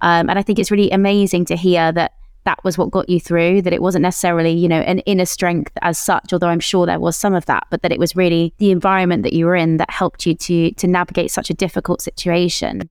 um, 0.02 0.30
and 0.30 0.38
i 0.38 0.44
think 0.44 0.60
it's 0.60 0.70
really 0.70 0.92
amazing 0.92 1.44
to 1.44 1.56
hear 1.56 1.92
that 1.92 2.14
that 2.48 2.64
was 2.64 2.78
what 2.78 2.92
got 2.92 3.10
you 3.10 3.20
through, 3.20 3.62
that 3.62 3.74
it 3.74 3.82
wasn't 3.82 4.02
necessarily, 4.02 4.52
you 4.52 4.70
know, 4.70 4.80
an 4.80 5.00
inner 5.00 5.26
strength 5.26 5.74
as 5.82 5.98
such, 5.98 6.32
although 6.32 6.48
I'm 6.48 6.62
sure 6.62 6.86
there 6.86 6.98
was 6.98 7.18
some 7.18 7.34
of 7.34 7.46
that, 7.48 7.68
but 7.70 7.82
that 7.82 7.92
it 7.92 8.00
was 8.00 8.16
really 8.16 8.54
the 8.58 8.72
environment 8.72 9.24
that 9.24 9.34
you 9.34 9.46
were 9.46 9.56
in 9.58 9.76
that 9.78 9.90
helped 9.90 10.26
you 10.26 10.34
to 10.34 10.72
to 10.72 10.88
navigate 10.88 11.30
such 11.30 11.50
a 11.50 11.54
difficult 11.54 12.02
situation. 12.02 12.90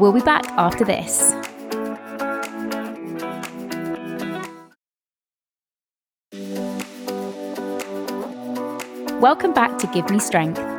We'll 0.00 0.12
be 0.12 0.22
back 0.22 0.44
after 0.58 0.84
this. 0.84 1.32
Welcome 9.20 9.54
back 9.54 9.78
to 9.78 9.86
Give 9.86 10.10
Me 10.10 10.18
Strength 10.18 10.69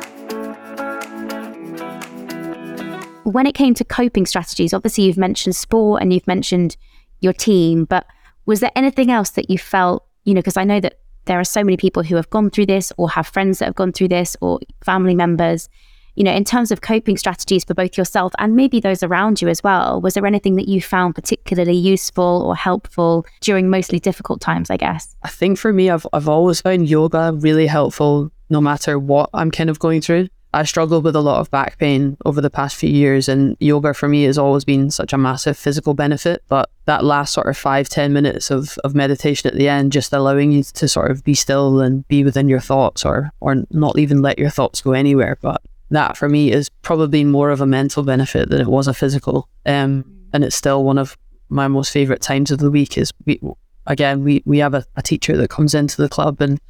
when 3.24 3.46
it 3.46 3.54
came 3.54 3.74
to 3.74 3.84
coping 3.84 4.26
strategies, 4.26 4.74
obviously 4.74 5.04
you've 5.04 5.18
mentioned 5.18 5.54
sport 5.54 6.02
and 6.02 6.12
you've 6.12 6.26
mentioned 6.26 6.76
your 7.20 7.32
team, 7.32 7.84
but 7.84 8.06
was 8.46 8.60
there 8.60 8.72
anything 8.74 9.10
else 9.10 9.30
that 9.30 9.48
you 9.48 9.58
felt, 9.58 10.04
you 10.24 10.34
know, 10.34 10.40
because 10.40 10.56
I 10.56 10.64
know 10.64 10.80
that 10.80 10.98
there 11.26 11.38
are 11.38 11.44
so 11.44 11.62
many 11.62 11.76
people 11.76 12.02
who 12.02 12.16
have 12.16 12.28
gone 12.30 12.50
through 12.50 12.66
this 12.66 12.92
or 12.96 13.10
have 13.10 13.28
friends 13.28 13.60
that 13.60 13.66
have 13.66 13.76
gone 13.76 13.92
through 13.92 14.08
this 14.08 14.36
or 14.40 14.58
family 14.84 15.14
members, 15.14 15.68
you 16.16 16.24
know, 16.24 16.32
in 16.32 16.44
terms 16.44 16.72
of 16.72 16.80
coping 16.80 17.16
strategies 17.16 17.64
for 17.64 17.74
both 17.74 17.96
yourself 17.96 18.32
and 18.38 18.56
maybe 18.56 18.80
those 18.80 19.04
around 19.04 19.40
you 19.40 19.48
as 19.48 19.62
well, 19.62 20.00
was 20.00 20.14
there 20.14 20.26
anything 20.26 20.56
that 20.56 20.66
you 20.66 20.82
found 20.82 21.14
particularly 21.14 21.76
useful 21.76 22.42
or 22.44 22.56
helpful 22.56 23.24
during 23.40 23.70
mostly 23.70 24.00
difficult 24.00 24.40
times, 24.40 24.68
I 24.68 24.76
guess? 24.76 25.14
I 25.22 25.28
think 25.28 25.58
for 25.58 25.72
me, 25.72 25.90
I've, 25.90 26.06
I've 26.12 26.28
always 26.28 26.60
found 26.60 26.88
yoga 26.88 27.32
really 27.34 27.68
helpful 27.68 28.32
no 28.50 28.60
matter 28.60 28.98
what 28.98 29.30
I'm 29.32 29.52
kind 29.52 29.70
of 29.70 29.78
going 29.78 30.00
through. 30.00 30.28
I 30.54 30.64
struggled 30.64 31.04
with 31.04 31.16
a 31.16 31.20
lot 31.20 31.40
of 31.40 31.50
back 31.50 31.78
pain 31.78 32.18
over 32.26 32.42
the 32.42 32.50
past 32.50 32.76
few 32.76 32.90
years, 32.90 33.28
and 33.28 33.56
yoga 33.58 33.94
for 33.94 34.06
me 34.06 34.24
has 34.24 34.36
always 34.36 34.64
been 34.64 34.90
such 34.90 35.14
a 35.14 35.18
massive 35.18 35.56
physical 35.56 35.94
benefit. 35.94 36.42
But 36.48 36.68
that 36.84 37.04
last 37.04 37.32
sort 37.32 37.46
of 37.46 37.56
five, 37.56 37.88
10 37.88 38.12
minutes 38.12 38.50
of, 38.50 38.76
of 38.84 38.94
meditation 38.94 39.48
at 39.48 39.56
the 39.56 39.68
end, 39.68 39.92
just 39.92 40.12
allowing 40.12 40.52
you 40.52 40.62
to 40.62 40.88
sort 40.88 41.10
of 41.10 41.24
be 41.24 41.34
still 41.34 41.80
and 41.80 42.06
be 42.08 42.22
within 42.22 42.48
your 42.48 42.60
thoughts 42.60 43.04
or, 43.04 43.30
or 43.40 43.64
not 43.70 43.98
even 43.98 44.20
let 44.20 44.38
your 44.38 44.50
thoughts 44.50 44.82
go 44.82 44.92
anywhere. 44.92 45.38
But 45.40 45.62
that 45.90 46.18
for 46.18 46.28
me 46.28 46.52
is 46.52 46.68
probably 46.68 47.24
more 47.24 47.50
of 47.50 47.62
a 47.62 47.66
mental 47.66 48.02
benefit 48.02 48.50
than 48.50 48.60
it 48.60 48.66
was 48.66 48.88
a 48.88 48.94
physical. 48.94 49.48
Um, 49.64 50.04
and 50.34 50.44
it's 50.44 50.56
still 50.56 50.84
one 50.84 50.98
of 50.98 51.16
my 51.48 51.66
most 51.66 51.92
favorite 51.92 52.20
times 52.20 52.50
of 52.50 52.58
the 52.58 52.70
week 52.70 52.98
is 52.98 53.10
we, 53.24 53.40
again, 53.86 54.22
we, 54.22 54.42
we 54.44 54.58
have 54.58 54.74
a, 54.74 54.84
a 54.96 55.02
teacher 55.02 55.36
that 55.38 55.48
comes 55.50 55.74
into 55.74 56.00
the 56.00 56.08
club 56.10 56.42
and 56.42 56.60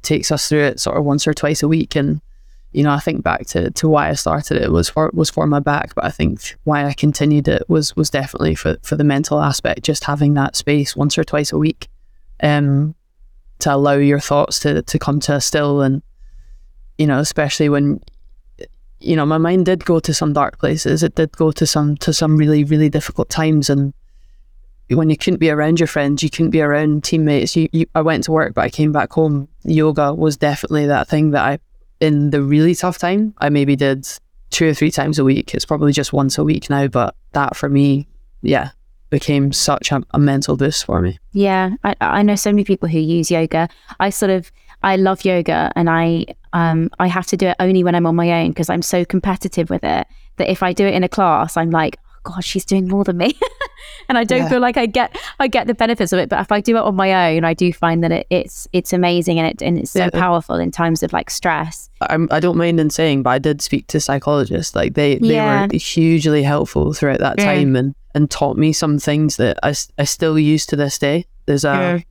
takes 0.00 0.30
us 0.30 0.48
through 0.48 0.62
it 0.62 0.80
sort 0.80 0.96
of 0.96 1.04
once 1.04 1.26
or 1.26 1.34
twice 1.34 1.62
a 1.62 1.68
week. 1.68 1.96
And 1.96 2.20
you 2.72 2.82
know, 2.82 2.90
I 2.90 2.98
think 2.98 3.22
back 3.22 3.46
to, 3.46 3.70
to 3.70 3.88
why 3.88 4.10
I 4.10 4.14
started 4.14 4.60
it 4.60 4.70
was 4.70 4.88
for 4.88 5.10
was 5.14 5.30
for 5.30 5.46
my 5.46 5.60
back, 5.60 5.94
but 5.94 6.04
I 6.04 6.10
think 6.10 6.56
why 6.64 6.84
I 6.84 6.92
continued 6.92 7.48
it 7.48 7.64
was 7.68 7.96
was 7.96 8.10
definitely 8.10 8.54
for, 8.54 8.76
for 8.82 8.96
the 8.96 9.04
mental 9.04 9.40
aspect, 9.40 9.82
just 9.82 10.04
having 10.04 10.34
that 10.34 10.56
space 10.56 10.94
once 10.94 11.16
or 11.16 11.24
twice 11.24 11.52
a 11.52 11.58
week, 11.58 11.88
um, 12.42 12.94
to 13.60 13.74
allow 13.74 13.94
your 13.94 14.20
thoughts 14.20 14.60
to 14.60 14.82
to 14.82 14.98
come 14.98 15.20
to 15.20 15.36
a 15.36 15.40
still, 15.40 15.80
and 15.80 16.02
you 16.98 17.06
know, 17.06 17.18
especially 17.18 17.68
when, 17.68 18.00
you 19.00 19.16
know, 19.16 19.26
my 19.26 19.38
mind 19.38 19.66
did 19.66 19.84
go 19.84 20.00
to 20.00 20.12
some 20.12 20.32
dark 20.32 20.58
places. 20.58 21.02
It 21.02 21.14
did 21.14 21.32
go 21.36 21.52
to 21.52 21.66
some 21.66 21.96
to 21.98 22.12
some 22.12 22.36
really 22.36 22.64
really 22.64 22.90
difficult 22.90 23.30
times, 23.30 23.70
and 23.70 23.94
when 24.90 25.10
you 25.10 25.16
couldn't 25.16 25.40
be 25.40 25.50
around 25.50 25.80
your 25.80 25.86
friends, 25.86 26.22
you 26.22 26.30
couldn't 26.30 26.50
be 26.50 26.60
around 26.60 27.04
teammates. 27.04 27.56
You, 27.56 27.68
you, 27.72 27.86
I 27.94 28.02
went 28.02 28.24
to 28.24 28.32
work, 28.32 28.54
but 28.54 28.64
I 28.64 28.70
came 28.70 28.92
back 28.92 29.12
home. 29.12 29.48
Yoga 29.64 30.14
was 30.14 30.36
definitely 30.36 30.86
that 30.86 31.08
thing 31.08 31.30
that 31.32 31.44
I, 31.44 31.58
in 32.00 32.30
the 32.30 32.42
really 32.42 32.74
tough 32.74 32.98
time, 32.98 33.34
I 33.38 33.48
maybe 33.48 33.76
did 33.76 34.06
two 34.50 34.68
or 34.68 34.74
three 34.74 34.90
times 34.90 35.18
a 35.18 35.24
week. 35.24 35.54
It's 35.54 35.64
probably 35.64 35.92
just 35.92 36.12
once 36.12 36.38
a 36.38 36.44
week 36.44 36.70
now, 36.70 36.86
but 36.88 37.14
that 37.32 37.56
for 37.56 37.68
me, 37.68 38.06
yeah, 38.42 38.70
became 39.10 39.52
such 39.52 39.92
a, 39.92 40.02
a 40.12 40.18
mental 40.18 40.56
boost 40.56 40.84
for 40.84 41.00
me. 41.00 41.18
Yeah, 41.32 41.70
I, 41.84 41.94
I 42.00 42.22
know 42.22 42.34
so 42.34 42.50
many 42.50 42.64
people 42.64 42.88
who 42.88 42.98
use 42.98 43.30
yoga. 43.30 43.68
I 44.00 44.10
sort 44.10 44.30
of 44.30 44.50
I 44.82 44.96
love 44.96 45.24
yoga, 45.24 45.72
and 45.74 45.88
I 45.88 46.26
um 46.52 46.90
I 46.98 47.06
have 47.08 47.26
to 47.28 47.36
do 47.36 47.48
it 47.48 47.56
only 47.60 47.82
when 47.82 47.94
I'm 47.94 48.06
on 48.06 48.16
my 48.16 48.42
own 48.42 48.50
because 48.50 48.70
I'm 48.70 48.82
so 48.82 49.04
competitive 49.04 49.70
with 49.70 49.84
it 49.84 50.06
that 50.36 50.50
if 50.50 50.62
I 50.62 50.72
do 50.72 50.86
it 50.86 50.94
in 50.94 51.02
a 51.02 51.08
class, 51.08 51.56
I'm 51.56 51.70
like, 51.70 51.98
God, 52.34 52.44
she's 52.44 52.64
doing 52.64 52.88
more 52.88 53.04
than 53.04 53.16
me, 53.16 53.38
and 54.08 54.18
I 54.18 54.24
don't 54.24 54.40
Yeah. 54.42 54.48
feel 54.48 54.60
like 54.60 54.76
I 54.76 54.86
get 54.86 55.16
I 55.38 55.48
get 55.48 55.66
the 55.66 55.74
benefits 55.74 56.12
of 56.12 56.18
it. 56.18 56.28
But 56.28 56.40
if 56.40 56.50
I 56.50 56.60
do 56.60 56.76
it 56.76 56.80
on 56.80 56.96
my 56.96 57.34
own, 57.34 57.44
I 57.44 57.54
do 57.54 57.72
find 57.72 58.02
that 58.04 58.10
it, 58.12 58.26
it's 58.30 58.66
it's 58.72 58.92
amazing 58.92 59.38
and 59.38 59.46
it 59.48 59.62
and 59.62 59.78
it's 59.78 59.92
so 59.92 60.00
Yeah. 60.04 60.10
powerful 60.10 60.56
in 60.56 60.70
times 60.70 61.02
of 61.02 61.12
like 61.12 61.30
stress. 61.30 61.88
I'm, 62.00 62.28
I 62.30 62.40
don't 62.40 62.56
mind 62.56 62.78
in 62.80 62.90
saying, 62.90 63.22
but 63.22 63.30
I 63.30 63.38
did 63.38 63.62
speak 63.62 63.86
to 63.88 64.00
psychologists. 64.00 64.74
Like 64.74 64.94
they, 64.94 65.16
they 65.16 65.34
Yeah. 65.34 65.66
were 65.72 65.78
hugely 65.78 66.42
helpful 66.42 66.92
throughout 66.92 67.20
that 67.20 67.38
time 67.38 67.74
and, 67.76 67.94
and 68.14 68.30
taught 68.30 68.56
me 68.58 68.72
some 68.72 68.98
things 68.98 69.36
that 69.38 69.58
I, 69.62 69.74
I 69.98 70.04
still 70.04 70.38
use 70.38 70.66
to 70.66 70.76
this 70.76 70.98
day. 70.98 71.24
There's 71.46 71.64
a, 71.64 72.04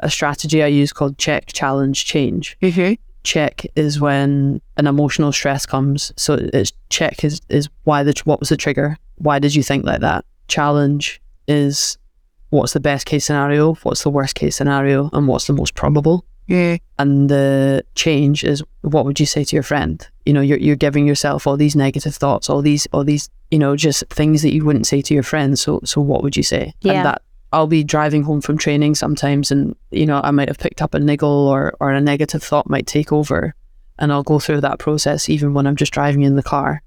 a 0.00 0.10
strategy 0.10 0.62
I 0.62 0.66
use 0.68 0.92
called 0.92 1.18
check, 1.18 1.46
challenge, 1.52 2.04
change. 2.04 2.56
Mm-hmm. 2.62 2.94
Check 3.24 3.64
is 3.74 3.98
when 3.98 4.60
an 4.76 4.86
emotional 4.86 5.32
stress 5.32 5.64
comes. 5.66 6.12
So 6.16 6.34
it's 6.52 6.72
check 6.90 7.24
is, 7.24 7.40
is 7.48 7.68
why 7.84 8.02
the, 8.02 8.12
what 8.24 8.38
was 8.38 8.50
the 8.50 8.56
trigger? 8.56 8.98
Why 9.16 9.38
did 9.38 9.54
you 9.54 9.62
think 9.62 9.84
like 9.84 10.00
that? 10.00 10.24
Challenge 10.48 11.20
is 11.48 11.98
what's 12.50 12.72
the 12.72 12.80
best 12.80 13.06
case 13.06 13.24
scenario? 13.24 13.74
What's 13.82 14.02
the 14.02 14.10
worst 14.10 14.34
case 14.34 14.56
scenario? 14.56 15.10
And 15.12 15.26
what's 15.28 15.46
the 15.46 15.52
most 15.52 15.74
probable? 15.74 16.24
Yeah. 16.46 16.76
And 16.98 17.28
the 17.30 17.84
change 17.94 18.44
is 18.44 18.62
what 18.82 19.04
would 19.06 19.18
you 19.18 19.26
say 19.26 19.44
to 19.44 19.56
your 19.56 19.62
friend 19.62 20.06
you 20.26 20.32
know 20.32 20.40
you're, 20.40 20.58
you're 20.58 20.76
giving 20.76 21.06
yourself 21.06 21.46
all 21.46 21.56
these 21.56 21.74
negative 21.76 22.14
thoughts 22.14 22.48
all 22.50 22.62
these 22.62 22.86
all 22.92 23.04
these 23.04 23.28
you 23.50 23.58
know 23.58 23.76
just 23.76 24.04
things 24.10 24.40
that 24.42 24.54
you 24.54 24.64
wouldn't 24.64 24.86
say 24.86 25.00
to 25.02 25.12
your 25.14 25.22
friends 25.22 25.60
so 25.60 25.80
so 25.84 26.00
what 26.00 26.22
would 26.22 26.36
you 26.36 26.42
say 26.42 26.72
Yeah. 26.80 26.92
and 26.92 27.06
that 27.06 27.22
i'll 27.52 27.66
be 27.66 27.84
driving 27.84 28.22
home 28.22 28.40
from 28.40 28.56
training 28.58 28.94
sometimes 28.94 29.50
and 29.50 29.74
you 29.90 30.06
know 30.06 30.20
i 30.24 30.30
might 30.30 30.48
have 30.48 30.58
picked 30.58 30.80
up 30.82 30.94
a 30.94 30.98
niggle 30.98 31.28
or 31.48 31.74
or 31.80 31.90
a 31.92 32.00
negative 32.00 32.42
thought 32.42 32.68
might 32.70 32.86
take 32.86 33.12
over 33.12 33.54
and 33.98 34.12
i'll 34.12 34.22
go 34.22 34.38
through 34.38 34.60
that 34.62 34.78
process 34.78 35.28
even 35.28 35.52
when 35.54 35.66
i'm 35.66 35.76
just 35.76 35.92
driving 35.92 36.22
in 36.22 36.36
the 36.36 36.42
car 36.42 36.82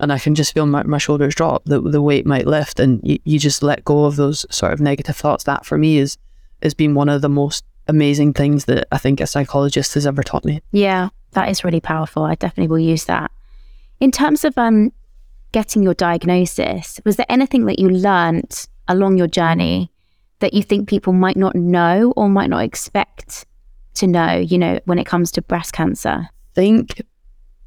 and 0.00 0.12
i 0.12 0.18
can 0.18 0.34
just 0.34 0.52
feel 0.52 0.66
my, 0.66 0.82
my 0.82 0.98
shoulders 0.98 1.34
drop 1.34 1.64
the, 1.64 1.80
the 1.80 2.02
weight 2.02 2.26
might 2.26 2.46
lift 2.46 2.80
and 2.80 3.00
you, 3.02 3.18
you 3.24 3.38
just 3.38 3.62
let 3.62 3.84
go 3.84 4.04
of 4.04 4.16
those 4.16 4.44
sort 4.50 4.72
of 4.72 4.80
negative 4.80 5.16
thoughts 5.16 5.44
that 5.44 5.64
for 5.64 5.78
me 5.78 5.98
is 5.98 6.16
has 6.62 6.74
been 6.74 6.94
one 6.94 7.08
of 7.08 7.22
the 7.22 7.28
most 7.28 7.64
amazing 7.88 8.32
things 8.32 8.66
that 8.66 8.86
I 8.92 8.98
think 8.98 9.20
a 9.20 9.26
psychologist 9.26 9.94
has 9.94 10.06
ever 10.06 10.22
taught 10.22 10.44
me. 10.44 10.62
Yeah, 10.72 11.08
that 11.32 11.48
is 11.48 11.64
really 11.64 11.80
powerful. 11.80 12.24
I 12.24 12.34
definitely 12.36 12.68
will 12.68 12.78
use 12.78 13.04
that. 13.04 13.30
In 13.98 14.10
terms 14.10 14.44
of 14.44 14.56
um, 14.56 14.92
getting 15.52 15.82
your 15.82 15.94
diagnosis, 15.94 17.00
was 17.04 17.16
there 17.16 17.26
anything 17.28 17.66
that 17.66 17.78
you 17.78 17.90
learnt 17.90 18.68
along 18.88 19.18
your 19.18 19.26
journey 19.26 19.90
that 20.38 20.54
you 20.54 20.62
think 20.62 20.88
people 20.88 21.12
might 21.12 21.36
not 21.36 21.54
know 21.54 22.14
or 22.16 22.28
might 22.28 22.48
not 22.48 22.64
expect 22.64 23.44
to 23.94 24.06
know, 24.06 24.36
you 24.36 24.56
know, 24.56 24.80
when 24.86 24.98
it 24.98 25.04
comes 25.04 25.30
to 25.32 25.42
breast 25.42 25.72
cancer? 25.72 26.28
I 26.30 26.54
think 26.54 27.02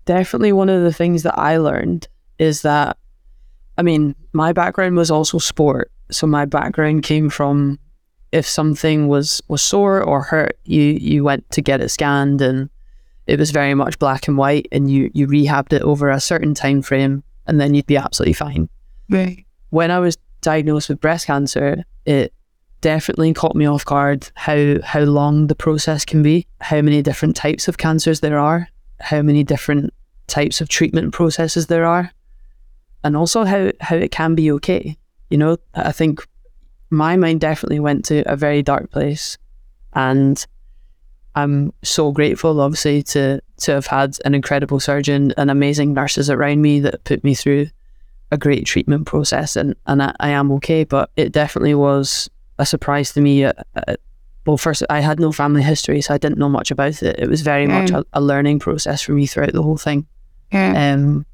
definitely 0.05 0.53
one 0.53 0.69
of 0.69 0.81
the 0.81 0.93
things 0.93 1.23
that 1.23 1.37
I 1.37 1.57
learned 1.57 2.07
is 2.39 2.61
that, 2.63 2.97
I 3.77 3.81
mean, 3.81 4.15
my 4.33 4.53
background 4.53 4.95
was 4.95 5.11
also 5.11 5.37
sport. 5.37 5.91
So 6.11 6.27
my 6.27 6.45
background 6.45 7.03
came 7.03 7.29
from 7.29 7.79
if 8.31 8.47
something 8.47 9.07
was, 9.07 9.41
was 9.47 9.61
sore 9.61 10.01
or 10.01 10.21
hurt, 10.21 10.57
you, 10.65 10.81
you 10.81 11.23
went 11.23 11.49
to 11.51 11.61
get 11.61 11.81
it 11.81 11.89
scanned 11.89 12.41
and 12.41 12.69
it 13.27 13.39
was 13.39 13.51
very 13.51 13.73
much 13.73 13.99
black 13.99 14.27
and 14.27 14.37
white 14.37 14.67
and 14.71 14.89
you, 14.91 15.09
you 15.13 15.27
rehabbed 15.27 15.73
it 15.73 15.81
over 15.83 16.09
a 16.09 16.19
certain 16.19 16.53
time 16.53 16.81
frame 16.81 17.23
and 17.45 17.59
then 17.61 17.73
you'd 17.73 17.85
be 17.85 17.97
absolutely 17.97 18.33
fine. 18.33 18.69
Right. 19.09 19.45
When 19.69 19.91
I 19.91 19.99
was 19.99 20.17
diagnosed 20.41 20.89
with 20.89 20.99
breast 20.99 21.27
cancer, 21.27 21.83
it 22.05 22.33
definitely 22.81 23.33
caught 23.33 23.55
me 23.55 23.65
off 23.65 23.85
guard 23.85 24.29
how 24.35 24.75
how 24.83 24.99
long 24.99 25.47
the 25.47 25.55
process 25.55 26.03
can 26.03 26.21
be, 26.21 26.45
how 26.59 26.81
many 26.81 27.01
different 27.01 27.35
types 27.35 27.67
of 27.67 27.77
cancers 27.77 28.19
there 28.19 28.37
are, 28.37 28.67
how 28.99 29.21
many 29.21 29.43
different 29.43 29.93
types 30.27 30.61
of 30.61 30.69
treatment 30.69 31.13
processes 31.13 31.67
there 31.67 31.85
are, 31.85 32.11
and 33.03 33.17
also 33.17 33.43
how 33.43 33.71
how 33.81 33.95
it 33.95 34.11
can 34.11 34.35
be 34.35 34.51
okay. 34.51 34.97
You 35.29 35.37
know, 35.37 35.57
I 35.73 35.91
think 35.91 36.25
my 36.89 37.15
mind 37.17 37.41
definitely 37.41 37.79
went 37.79 38.05
to 38.05 38.23
a 38.31 38.35
very 38.35 38.61
dark 38.61 38.91
place, 38.91 39.37
and 39.93 40.45
I'm 41.35 41.73
so 41.83 42.11
grateful, 42.11 42.61
obviously, 42.61 43.03
to 43.03 43.41
to 43.57 43.71
have 43.71 43.87
had 43.87 44.17
an 44.25 44.35
incredible 44.35 44.79
surgeon 44.79 45.33
and 45.37 45.49
amazing 45.49 45.93
nurses 45.93 46.29
around 46.29 46.61
me 46.61 46.79
that 46.81 47.03
put 47.03 47.23
me 47.23 47.33
through 47.33 47.67
a 48.31 48.37
great 48.37 48.65
treatment 48.65 49.05
process, 49.05 49.55
and 49.55 49.75
and 49.87 50.03
I, 50.03 50.13
I 50.19 50.29
am 50.29 50.51
okay. 50.53 50.83
But 50.83 51.09
it 51.15 51.31
definitely 51.31 51.75
was 51.75 52.29
a 52.59 52.65
surprise 52.65 53.13
to 53.13 53.21
me. 53.21 53.45
Uh, 53.45 53.53
uh, 53.75 53.95
well, 54.45 54.57
first, 54.57 54.83
I 54.89 54.99
had 54.99 55.19
no 55.19 55.31
family 55.31 55.63
history, 55.63 56.01
so 56.01 56.13
I 56.13 56.17
didn't 56.17 56.37
know 56.37 56.49
much 56.49 56.69
about 56.69 57.01
it. 57.01 57.17
It 57.17 57.29
was 57.29 57.41
very 57.41 57.65
much 57.65 57.91
a, 57.91 58.05
a 58.13 58.21
learning 58.21 58.59
process 58.59 59.01
for 59.01 59.13
me 59.13 59.25
throughout 59.25 59.53
the 59.53 59.63
whole 59.63 59.77
thing. 59.77 60.05
Um, 60.93 61.25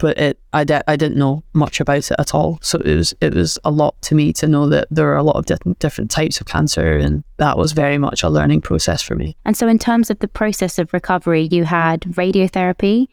but 0.00 0.18
it, 0.18 0.40
I, 0.52 0.64
di- 0.64 0.82
I 0.88 0.96
didn't 0.96 1.18
know 1.18 1.44
much 1.52 1.78
about 1.78 2.10
it 2.10 2.16
at 2.18 2.34
all. 2.34 2.58
So 2.62 2.78
it 2.78 2.96
was, 2.96 3.14
it 3.20 3.34
was 3.34 3.58
a 3.64 3.70
lot 3.70 4.00
to 4.02 4.14
me 4.14 4.32
to 4.34 4.48
know 4.48 4.68
that 4.68 4.88
there 4.90 5.08
are 5.12 5.16
a 5.16 5.22
lot 5.22 5.36
of 5.36 5.46
different, 5.46 5.78
different 5.78 6.10
types 6.10 6.40
of 6.40 6.46
cancer, 6.46 6.96
and 6.96 7.22
that 7.36 7.56
was 7.56 7.72
very 7.72 7.98
much 7.98 8.22
a 8.22 8.28
learning 8.28 8.62
process 8.62 9.02
for 9.02 9.14
me. 9.14 9.36
And 9.44 9.56
so, 9.56 9.68
in 9.68 9.78
terms 9.78 10.10
of 10.10 10.18
the 10.18 10.28
process 10.28 10.78
of 10.78 10.92
recovery, 10.92 11.48
you 11.52 11.64
had 11.64 12.00
radiotherapy 12.00 13.06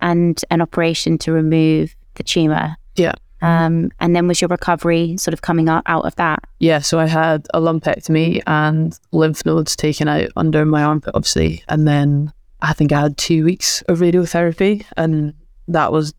and 0.00 0.40
an 0.50 0.60
operation 0.60 1.18
to 1.18 1.32
remove 1.32 1.96
the 2.14 2.22
tumor. 2.22 2.76
Yeah. 2.94 3.14
Um, 3.42 3.90
and 4.00 4.14
then 4.14 4.26
was 4.26 4.40
your 4.40 4.48
recovery 4.48 5.16
sort 5.16 5.34
of 5.34 5.42
coming 5.42 5.68
out, 5.68 5.82
out 5.86 6.04
of 6.04 6.14
that? 6.16 6.44
Yeah, 6.60 6.78
so 6.78 6.98
I 6.98 7.06
had 7.06 7.46
a 7.52 7.60
lumpectomy 7.60 8.42
and 8.46 8.98
lymph 9.12 9.44
nodes 9.44 9.76
taken 9.76 10.08
out 10.08 10.28
under 10.36 10.64
my 10.64 10.82
armpit, 10.82 11.14
obviously, 11.14 11.62
and 11.68 11.86
then 11.86 12.32
I 12.62 12.72
think 12.72 12.92
I 12.92 13.00
had 13.00 13.18
two 13.18 13.44
weeks 13.44 13.82
of 13.82 13.98
radiotherapy, 13.98 14.86
and 14.96 15.34
that 15.68 15.92
was 15.92 16.14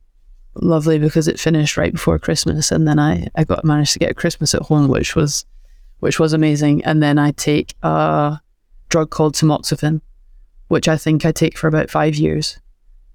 lovely 0.55 0.99
because 0.99 1.27
it 1.27 1.39
finished 1.39 1.77
right 1.77 1.91
before 1.91 2.19
Christmas, 2.19 2.71
and 2.71 2.87
then 2.87 2.99
I 2.99 3.27
I 3.35 3.43
got 3.43 3.65
managed 3.65 3.93
to 3.93 3.99
get 3.99 4.15
Christmas 4.15 4.53
at 4.55 4.63
home, 4.63 4.87
which 4.87 5.15
was 5.15 5.45
which 5.99 6.19
was 6.19 6.33
amazing, 6.33 6.83
and 6.85 7.01
then 7.01 7.17
I 7.17 7.31
take 7.31 7.73
a 7.83 8.39
drug 8.89 9.09
called 9.09 9.35
tamoxifen, 9.35 10.01
which 10.67 10.87
I 10.87 10.97
think 10.97 11.25
I 11.25 11.31
take 11.31 11.57
for 11.57 11.67
about 11.67 11.89
five 11.89 12.15
years, 12.15 12.59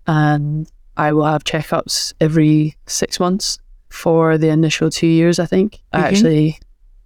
and 0.06 0.70
I 0.96 1.12
will 1.12 1.24
have 1.24 1.44
checkups 1.44 2.12
every 2.20 2.76
six 2.86 3.20
months 3.20 3.58
for 3.88 4.38
the 4.38 4.48
initial 4.48 4.90
two 4.90 5.06
years. 5.06 5.38
I 5.38 5.46
think 5.46 5.80
I 5.92 6.00
actually 6.00 6.58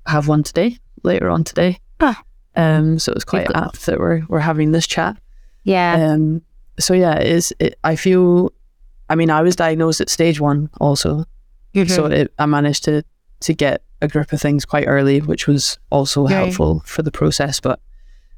have 0.06 0.28
one 0.28 0.42
today, 0.42 0.78
later 1.02 1.30
on 1.30 1.44
today. 1.44 1.78
Ah. 2.00 2.22
Um, 2.56 2.98
so 2.98 3.12
it's 3.12 3.24
quite 3.24 3.50
apt 3.54 3.86
that 3.86 3.98
we're 3.98 4.22
we're 4.28 4.38
having 4.38 4.72
this 4.72 4.86
chat. 4.86 5.16
Yeah. 5.64 5.94
Um, 5.94 6.42
so 6.78 6.94
yeah, 6.94 7.16
it 7.18 7.26
is 7.26 7.54
it, 7.58 7.78
I 7.84 7.96
feel. 7.96 8.52
I 9.08 9.14
mean, 9.14 9.30
I 9.30 9.42
was 9.42 9.56
diagnosed 9.56 10.00
at 10.00 10.08
stage 10.08 10.40
one 10.40 10.70
also, 10.80 11.24
so 11.74 11.82
mm-hmm. 11.82 12.12
it, 12.12 12.34
I 12.38 12.46
managed 12.46 12.84
to 12.84 13.04
to 13.40 13.52
get 13.52 13.82
a 14.00 14.08
grip 14.08 14.32
of 14.32 14.40
things 14.40 14.64
quite 14.64 14.86
early, 14.86 15.20
which 15.20 15.46
was 15.46 15.78
also 15.90 16.26
helpful 16.26 16.80
for 16.86 17.02
the 17.02 17.10
process. 17.10 17.60
But 17.60 17.80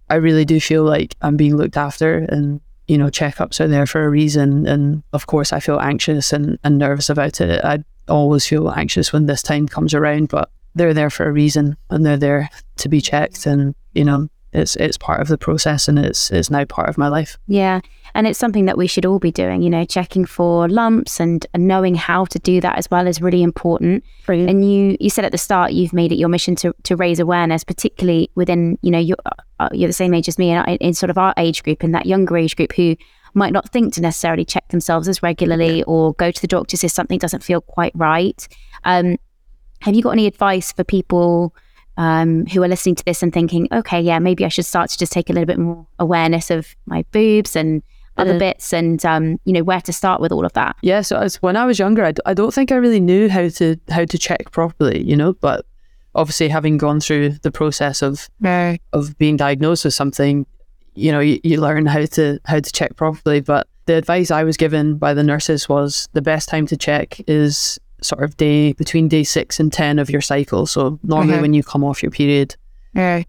I 0.08 0.16
really 0.16 0.44
do 0.44 0.60
feel 0.60 0.84
like 0.84 1.16
I'm 1.22 1.36
being 1.36 1.56
looked 1.56 1.76
after, 1.76 2.18
and 2.18 2.60
you 2.88 2.98
know, 2.98 3.06
checkups 3.06 3.60
are 3.60 3.68
there 3.68 3.86
for 3.86 4.04
a 4.04 4.10
reason. 4.10 4.66
And 4.66 5.02
of 5.12 5.26
course, 5.26 5.52
I 5.52 5.60
feel 5.60 5.80
anxious 5.80 6.32
and, 6.32 6.58
and 6.62 6.78
nervous 6.78 7.10
about 7.10 7.40
it. 7.40 7.64
I 7.64 7.78
always 8.08 8.46
feel 8.46 8.70
anxious 8.70 9.12
when 9.12 9.26
this 9.26 9.42
time 9.42 9.66
comes 9.66 9.94
around, 9.94 10.28
but 10.28 10.50
they're 10.74 10.94
there 10.94 11.10
for 11.10 11.26
a 11.26 11.32
reason, 11.32 11.76
and 11.90 12.04
they're 12.04 12.16
there 12.16 12.50
to 12.76 12.88
be 12.88 13.00
checked. 13.00 13.46
And 13.46 13.74
you 13.94 14.04
know, 14.04 14.28
it's 14.56 14.76
it's 14.76 14.96
part 14.96 15.20
of 15.20 15.28
the 15.28 15.38
process, 15.38 15.88
and 15.88 15.98
it's 15.98 16.30
it's 16.30 16.50
now 16.50 16.64
part 16.64 16.88
of 16.88 16.98
my 16.98 17.08
life. 17.08 17.38
Yeah. 17.46 17.80
And 18.14 18.26
it's 18.26 18.38
something 18.38 18.64
that 18.64 18.78
we 18.78 18.86
should 18.86 19.04
all 19.04 19.18
be 19.18 19.30
doing, 19.30 19.60
you 19.60 19.68
know, 19.68 19.84
checking 19.84 20.24
for 20.24 20.70
lumps 20.70 21.20
and, 21.20 21.46
and 21.52 21.68
knowing 21.68 21.94
how 21.94 22.24
to 22.24 22.38
do 22.38 22.62
that 22.62 22.78
as 22.78 22.90
well 22.90 23.06
is 23.06 23.20
really 23.20 23.42
important. 23.42 24.04
And 24.48 24.64
you 24.64 24.96
you 24.98 25.10
said 25.10 25.26
at 25.26 25.32
the 25.32 25.38
start 25.38 25.72
you've 25.72 25.92
made 25.92 26.12
it 26.12 26.16
your 26.16 26.30
mission 26.30 26.56
to, 26.56 26.74
to 26.84 26.96
raise 26.96 27.20
awareness, 27.20 27.62
particularly 27.62 28.30
within, 28.34 28.78
you 28.80 28.90
know, 28.90 28.98
you're, 28.98 29.18
uh, 29.60 29.68
you're 29.72 29.88
the 29.88 29.92
same 29.92 30.14
age 30.14 30.28
as 30.28 30.38
me 30.38 30.50
and 30.50 30.66
in, 30.66 30.76
in 30.78 30.94
sort 30.94 31.10
of 31.10 31.18
our 31.18 31.34
age 31.36 31.62
group, 31.62 31.84
in 31.84 31.92
that 31.92 32.06
younger 32.06 32.38
age 32.38 32.56
group 32.56 32.72
who 32.72 32.96
might 33.34 33.52
not 33.52 33.70
think 33.70 33.92
to 33.94 34.00
necessarily 34.00 34.46
check 34.46 34.66
themselves 34.68 35.08
as 35.08 35.22
regularly 35.22 35.82
or 35.82 36.14
go 36.14 36.30
to 36.30 36.40
the 36.40 36.46
doctors 36.46 36.82
if 36.82 36.90
something 36.90 37.18
doesn't 37.18 37.44
feel 37.44 37.60
quite 37.60 37.92
right. 37.94 38.48
Um, 38.84 39.18
have 39.82 39.94
you 39.94 40.00
got 40.00 40.12
any 40.12 40.26
advice 40.26 40.72
for 40.72 40.84
people 40.84 41.54
um, 41.96 42.46
who 42.46 42.62
are 42.62 42.68
listening 42.68 42.94
to 42.96 43.04
this 43.04 43.22
and 43.22 43.32
thinking, 43.32 43.68
okay, 43.72 44.00
yeah, 44.00 44.18
maybe 44.18 44.44
I 44.44 44.48
should 44.48 44.66
start 44.66 44.90
to 44.90 44.98
just 44.98 45.12
take 45.12 45.30
a 45.30 45.32
little 45.32 45.46
bit 45.46 45.58
more 45.58 45.86
awareness 45.98 46.50
of 46.50 46.74
my 46.86 47.04
boobs 47.12 47.56
and 47.56 47.82
other 48.18 48.34
Uh, 48.36 48.38
bits 48.38 48.72
and, 48.72 49.04
um, 49.04 49.38
you 49.44 49.52
know, 49.52 49.62
where 49.62 49.80
to 49.82 49.92
start 49.92 50.20
with 50.20 50.32
all 50.32 50.44
of 50.46 50.52
that? 50.54 50.74
Yeah, 50.82 51.02
so 51.02 51.18
as 51.18 51.36
when 51.42 51.56
I 51.56 51.66
was 51.66 51.78
younger, 51.78 52.02
I, 52.04 52.12
d- 52.12 52.22
I 52.24 52.32
don't 52.34 52.52
think 52.54 52.72
I 52.72 52.76
really 52.76 53.00
knew 53.00 53.28
how 53.28 53.48
to 53.48 53.76
how 53.90 54.04
to 54.06 54.18
check 54.18 54.50
properly, 54.52 55.02
you 55.02 55.16
know. 55.16 55.34
But 55.34 55.66
obviously 56.14 56.48
having 56.48 56.78
gone 56.78 56.98
through 57.00 57.30
the 57.42 57.50
process 57.50 58.00
of 58.02 58.28
No. 58.40 58.76
of 58.94 59.18
being 59.18 59.36
diagnosed 59.36 59.84
with 59.84 59.92
something, 59.92 60.46
you 60.94 61.12
know, 61.12 61.20
you, 61.20 61.40
you 61.44 61.60
learn 61.60 61.84
how 61.84 62.06
to 62.06 62.38
how 62.46 62.60
to 62.60 62.72
check 62.72 62.96
properly. 62.96 63.40
But 63.42 63.66
the 63.84 63.94
advice 63.96 64.30
I 64.30 64.44
was 64.44 64.56
given 64.56 64.96
by 64.96 65.12
the 65.12 65.22
nurses 65.22 65.68
was 65.68 66.08
the 66.14 66.22
best 66.22 66.48
time 66.48 66.66
to 66.68 66.76
check 66.76 67.20
is 67.28 67.78
sort 68.02 68.22
of 68.22 68.36
day 68.36 68.72
between 68.72 69.08
day 69.08 69.24
six 69.24 69.58
and 69.58 69.72
ten 69.72 69.98
of 69.98 70.10
your 70.10 70.20
cycle. 70.20 70.66
So 70.66 70.98
normally 71.02 71.34
when 71.42 71.54
you 71.54 71.62
come 71.62 71.84
off 71.84 72.02
your 72.02 72.10
period, 72.10 72.56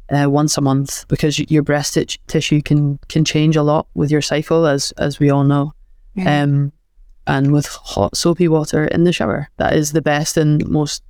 uh, 0.10 0.30
once 0.30 0.58
a 0.58 0.62
month, 0.62 1.08
because 1.08 1.40
your 1.52 1.64
breast 1.64 1.96
tit- 1.96 2.18
tissue 2.28 2.62
can 2.62 3.00
can 3.10 3.26
change 3.26 3.56
a 3.56 3.64
lot 3.64 3.88
with 3.96 4.12
your 4.12 4.22
cycle, 4.22 4.66
as 4.66 4.94
as 4.98 5.20
we 5.20 5.30
all 5.30 5.44
know. 5.44 5.74
Yeah. 6.16 6.44
Um, 6.44 6.72
and 7.28 7.52
with 7.52 7.68
hot 7.68 8.16
soapy 8.16 8.48
water 8.48 8.86
in 8.86 9.04
the 9.04 9.12
shower, 9.12 9.50
that 9.58 9.74
is 9.74 9.92
the 9.92 10.02
best 10.02 10.38
and 10.38 10.66
most 10.70 11.04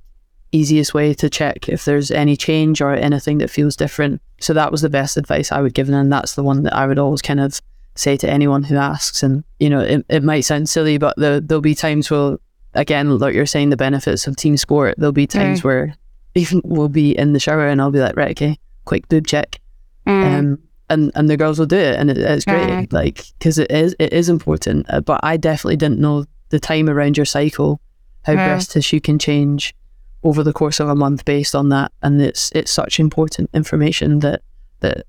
easiest 0.50 0.94
way 0.94 1.14
to 1.14 1.30
check 1.30 1.68
if 1.68 1.84
there's 1.84 2.10
any 2.10 2.36
change 2.36 2.80
or 2.80 2.94
anything 2.94 3.38
that 3.38 3.50
feels 3.50 3.76
different. 3.76 4.20
So 4.40 4.52
that 4.54 4.72
was 4.72 4.80
the 4.80 4.88
best 4.88 5.16
advice 5.16 5.52
I 5.52 5.60
would 5.60 5.74
give, 5.74 5.88
and 5.88 6.12
that's 6.12 6.34
the 6.34 6.42
one 6.42 6.62
that 6.64 6.74
I 6.74 6.86
would 6.86 6.98
always 6.98 7.22
kind 7.22 7.40
of 7.40 7.60
say 7.94 8.16
to 8.16 8.30
anyone 8.30 8.62
who 8.62 8.76
asks. 8.76 9.22
And 9.22 9.44
you 9.60 9.70
know, 9.70 9.80
it, 9.80 10.04
it 10.08 10.22
might 10.22 10.40
sound 10.40 10.68
silly, 10.68 10.98
but 10.98 11.14
there, 11.16 11.40
there'll 11.40 11.60
be 11.60 11.74
times 11.74 12.10
where, 12.10 12.38
again, 12.78 13.18
like 13.18 13.34
you're 13.34 13.46
saying, 13.54 13.70
the 13.70 13.76
benefits 13.76 14.26
of 14.26 14.36
team 14.36 14.56
sport. 14.56 14.94
There'll 14.98 15.12
be 15.12 15.26
times 15.26 15.60
Mm. 15.60 15.64
where 15.64 15.94
even 16.34 16.60
we'll 16.64 16.88
be 16.88 17.16
in 17.18 17.32
the 17.32 17.40
shower 17.40 17.66
and 17.68 17.80
I'll 17.80 17.90
be 17.90 18.00
like, 18.00 18.16
right, 18.16 18.30
okay, 18.36 18.58
quick 18.84 19.08
boob 19.08 19.26
check, 19.26 19.60
Mm. 20.06 20.24
um, 20.38 20.58
and 20.90 21.12
and 21.14 21.28
the 21.28 21.36
girls 21.36 21.58
will 21.58 21.66
do 21.66 21.76
it, 21.76 21.96
and 21.98 22.10
it, 22.10 22.16
it's 22.18 22.44
great, 22.44 22.92
like 22.92 23.24
because 23.38 23.58
it 23.58 23.70
is 23.70 23.94
it 23.98 24.12
is 24.12 24.28
important. 24.28 24.86
Uh, 24.88 25.00
but 25.00 25.20
I 25.22 25.36
definitely 25.36 25.76
didn't 25.76 26.00
know 26.00 26.24
the 26.50 26.60
time 26.60 26.88
around 26.88 27.16
your 27.18 27.26
cycle, 27.26 27.80
how 28.22 28.32
Yeah. 28.32 28.46
breast 28.48 28.70
tissue 28.72 29.00
can 29.00 29.18
change 29.18 29.74
over 30.22 30.42
the 30.42 30.52
course 30.52 30.80
of 30.80 30.88
a 30.88 30.94
month 30.94 31.24
based 31.24 31.54
on 31.54 31.68
that, 31.70 31.92
and 32.02 32.20
it's 32.22 32.50
it's 32.54 32.70
such 32.70 32.98
important 33.00 33.50
information 33.52 34.20
that 34.20 34.40
that 34.80 35.04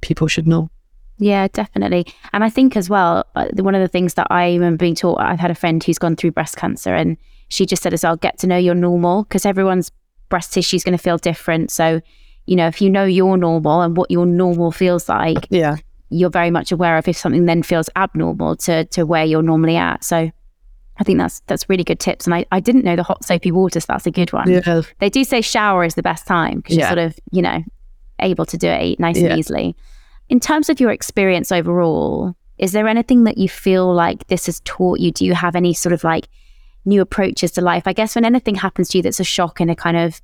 people 0.00 0.28
should 0.28 0.46
know. 0.46 0.70
Yeah, 1.18 1.48
definitely. 1.48 2.06
And 2.32 2.44
I 2.44 2.48
think 2.50 2.76
as 2.76 2.88
well, 2.88 3.24
uh, 3.34 3.46
one 3.56 3.74
of 3.74 3.80
the 3.80 3.88
things 3.88 4.14
that 4.14 4.26
I 4.30 4.52
remember 4.54 4.78
being 4.78 4.94
taught, 4.94 5.20
I've 5.20 5.40
had 5.40 5.50
a 5.50 5.54
friend 5.54 5.82
who's 5.82 5.98
gone 5.98 6.16
through 6.16 6.30
breast 6.32 6.56
cancer 6.56 6.94
and 6.94 7.16
she 7.48 7.66
just 7.66 7.82
said 7.82 7.92
as 7.94 8.02
well, 8.04 8.16
get 8.16 8.38
to 8.38 8.46
know 8.46 8.56
your 8.56 8.74
normal 8.74 9.24
because 9.24 9.44
everyone's 9.46 9.90
breast 10.28 10.52
tissue 10.52 10.76
is 10.76 10.84
going 10.84 10.96
to 10.96 11.02
feel 11.02 11.16
different. 11.18 11.70
So, 11.70 12.00
you 12.46 12.54
know, 12.56 12.66
if 12.68 12.80
you 12.80 12.88
know 12.90 13.04
your 13.04 13.36
normal 13.36 13.80
and 13.80 13.96
what 13.96 14.10
your 14.10 14.26
normal 14.26 14.70
feels 14.70 15.08
like, 15.08 15.46
Yeah, 15.50 15.76
you're 16.10 16.30
very 16.30 16.50
much 16.50 16.72
aware 16.72 16.96
of 16.98 17.08
if 17.08 17.16
something 17.16 17.46
then 17.46 17.62
feels 17.62 17.90
abnormal 17.96 18.56
to, 18.56 18.84
to 18.86 19.04
where 19.04 19.24
you're 19.24 19.42
normally 19.42 19.76
at. 19.76 20.04
So 20.04 20.30
I 21.00 21.04
think 21.04 21.18
that's 21.18 21.40
that's 21.46 21.68
really 21.68 21.84
good 21.84 22.00
tips. 22.00 22.26
And 22.26 22.34
I, 22.34 22.44
I 22.52 22.60
didn't 22.60 22.84
know 22.84 22.96
the 22.96 23.02
hot 23.02 23.24
soapy 23.24 23.50
water, 23.50 23.80
so 23.80 23.86
that's 23.88 24.06
a 24.06 24.10
good 24.10 24.32
one. 24.32 24.50
yeah, 24.50 24.82
They 25.00 25.10
do 25.10 25.24
say 25.24 25.40
shower 25.40 25.84
is 25.84 25.94
the 25.96 26.02
best 26.02 26.26
time 26.26 26.56
because 26.58 26.76
Yeah. 26.76 26.82
you're 26.82 26.96
sort 26.96 26.98
of, 27.10 27.18
you 27.32 27.42
know, 27.42 27.62
able 28.20 28.46
to 28.46 28.56
do 28.58 28.68
it 28.68 28.98
nice 29.00 29.18
Yeah. 29.18 29.30
and 29.30 29.38
easily. 29.38 29.76
In 30.28 30.40
terms 30.40 30.68
of 30.68 30.78
your 30.78 30.90
experience 30.90 31.50
overall, 31.50 32.34
is 32.58 32.72
there 32.72 32.88
anything 32.88 33.24
that 33.24 33.38
you 33.38 33.48
feel 33.48 33.92
like 33.92 34.26
this 34.26 34.46
has 34.46 34.60
taught 34.60 35.00
you? 35.00 35.10
Do 35.10 35.24
you 35.24 35.34
have 35.34 35.56
any 35.56 35.72
sort 35.72 35.92
of 35.92 36.04
like 36.04 36.28
new 36.84 37.00
approaches 37.00 37.52
to 37.52 37.60
life? 37.60 37.84
I 37.86 37.92
guess 37.92 38.14
when 38.14 38.24
anything 38.24 38.56
happens 38.56 38.88
to 38.90 38.98
you 38.98 39.02
that's 39.02 39.20
a 39.20 39.24
shock 39.24 39.60
and 39.60 39.70
a 39.70 39.76
kind 39.76 39.96
of, 39.96 40.20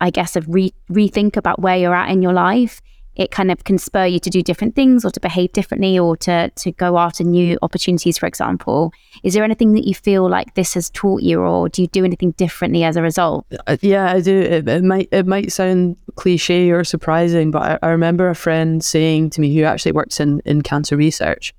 I 0.00 0.10
guess, 0.10 0.36
of 0.36 0.46
re- 0.48 0.74
rethink 0.90 1.36
about 1.36 1.60
where 1.60 1.76
you're 1.76 1.94
at 1.94 2.10
in 2.10 2.20
your 2.20 2.32
life, 2.34 2.82
it 3.16 3.30
kind 3.30 3.50
of 3.50 3.64
can 3.64 3.78
spur 3.78 4.06
you 4.06 4.18
to 4.18 4.30
do 4.30 4.42
different 4.42 4.74
things 4.74 5.04
or 5.04 5.10
to 5.10 5.20
behave 5.20 5.52
differently 5.52 5.98
or 5.98 6.16
to 6.18 6.50
to 6.50 6.72
go 6.72 6.98
after 6.98 7.22
new 7.22 7.58
opportunities, 7.62 8.18
for 8.18 8.26
example. 8.26 8.92
Is 9.22 9.34
there 9.34 9.44
anything 9.44 9.72
that 9.74 9.86
you 9.86 9.94
feel 9.94 10.28
like 10.28 10.54
this 10.54 10.74
has 10.74 10.90
taught 10.90 11.22
you 11.22 11.40
or 11.40 11.68
do 11.68 11.82
you 11.82 11.88
do 11.88 12.04
anything 12.04 12.32
differently 12.32 12.84
as 12.84 12.96
a 12.96 13.02
result? 13.02 13.46
Uh, 13.66 13.76
yeah. 13.80 14.12
I 14.12 14.20
do. 14.20 14.36
It, 14.38 14.68
it 14.68 14.84
might 14.84 15.08
it 15.12 15.26
might 15.26 15.52
sound 15.52 15.96
cliche 16.16 16.70
or 16.70 16.84
surprising, 16.84 17.50
but 17.50 17.62
I, 17.62 17.86
I 17.86 17.90
remember 17.90 18.28
a 18.28 18.34
friend 18.34 18.84
saying 18.84 19.30
to 19.30 19.40
me 19.40 19.54
who 19.54 19.62
actually 19.62 19.92
works 19.92 20.20
in 20.20 20.40
in 20.44 20.62
cancer 20.62 20.96
research, 20.96 21.54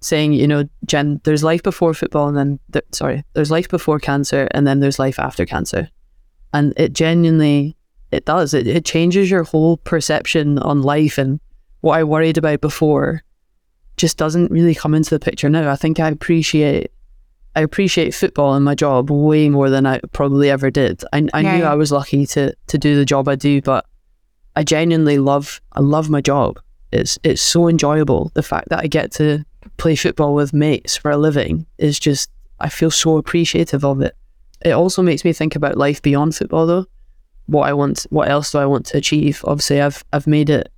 saying, 0.00 0.32
you 0.32 0.46
know, 0.46 0.68
Jen, 0.86 1.20
there's 1.24 1.42
life 1.42 1.62
before 1.62 1.94
football, 1.94 2.28
and 2.28 2.36
then 2.36 2.60
th- 2.72 2.84
sorry, 2.92 3.24
there's 3.32 3.50
life 3.50 3.68
before 3.68 3.98
cancer, 3.98 4.48
and 4.52 4.66
then 4.66 4.80
there's 4.80 4.98
life 4.98 5.18
after 5.18 5.44
cancer, 5.44 5.88
and 6.52 6.72
it 6.76 6.92
genuinely 6.92 7.76
it 8.14 8.24
does. 8.24 8.54
It 8.54 8.66
it 8.66 8.84
changes 8.84 9.30
your 9.30 9.44
whole 9.44 9.76
perception 9.78 10.58
on 10.58 10.82
life, 10.82 11.18
and 11.18 11.40
what 11.80 11.98
I 11.98 12.04
worried 12.04 12.38
about 12.38 12.60
before 12.60 13.22
just 13.96 14.16
doesn't 14.16 14.50
really 14.50 14.74
come 14.74 14.94
into 14.94 15.10
the 15.10 15.20
picture 15.20 15.48
now. 15.48 15.70
I 15.70 15.76
think 15.76 16.00
I 16.00 16.08
appreciate. 16.08 16.90
I 17.56 17.60
appreciate 17.60 18.14
football 18.14 18.54
and 18.54 18.64
my 18.64 18.74
job 18.74 19.10
way 19.10 19.48
more 19.48 19.70
than 19.70 19.86
I 19.86 20.00
probably 20.12 20.50
ever 20.50 20.72
did. 20.72 21.04
I, 21.12 21.28
I 21.32 21.42
knew 21.42 21.64
I 21.64 21.74
was 21.74 21.92
lucky 21.92 22.26
to 22.26 22.52
to 22.66 22.78
do 22.78 22.96
the 22.96 23.04
job 23.04 23.28
I 23.28 23.36
do, 23.36 23.62
but 23.62 23.86
I 24.56 24.64
genuinely 24.64 25.18
love 25.18 25.60
I 25.72 25.80
love 25.80 26.10
my 26.10 26.20
job. 26.20 26.58
It's 26.92 27.18
it's 27.22 27.42
so 27.42 27.68
enjoyable. 27.68 28.32
The 28.34 28.42
fact 28.42 28.70
that 28.70 28.80
I 28.80 28.86
get 28.86 29.12
to 29.12 29.44
play 29.76 29.96
football 29.96 30.34
with 30.34 30.52
mates 30.52 30.96
for 30.96 31.10
a 31.10 31.16
living 31.16 31.66
is 31.78 31.98
just 31.98 32.30
I 32.60 32.68
feel 32.68 32.90
so 32.90 33.18
appreciative 33.18 33.84
of 33.84 34.00
it. 34.00 34.16
It 34.64 34.70
also 34.70 35.02
makes 35.02 35.24
me 35.24 35.32
think 35.32 35.56
about 35.56 35.76
life 35.76 36.00
beyond 36.02 36.34
football 36.34 36.66
though. 36.66 36.86
What 37.46 37.68
I 37.68 37.72
want 37.72 38.06
what 38.10 38.28
else 38.28 38.52
do 38.52 38.58
I 38.58 38.66
want 38.66 38.86
to 38.86 38.98
achieve? 38.98 39.44
Obviously 39.46 39.80
I've 39.80 40.04
I've 40.12 40.26
made 40.26 40.50
it 40.50 40.70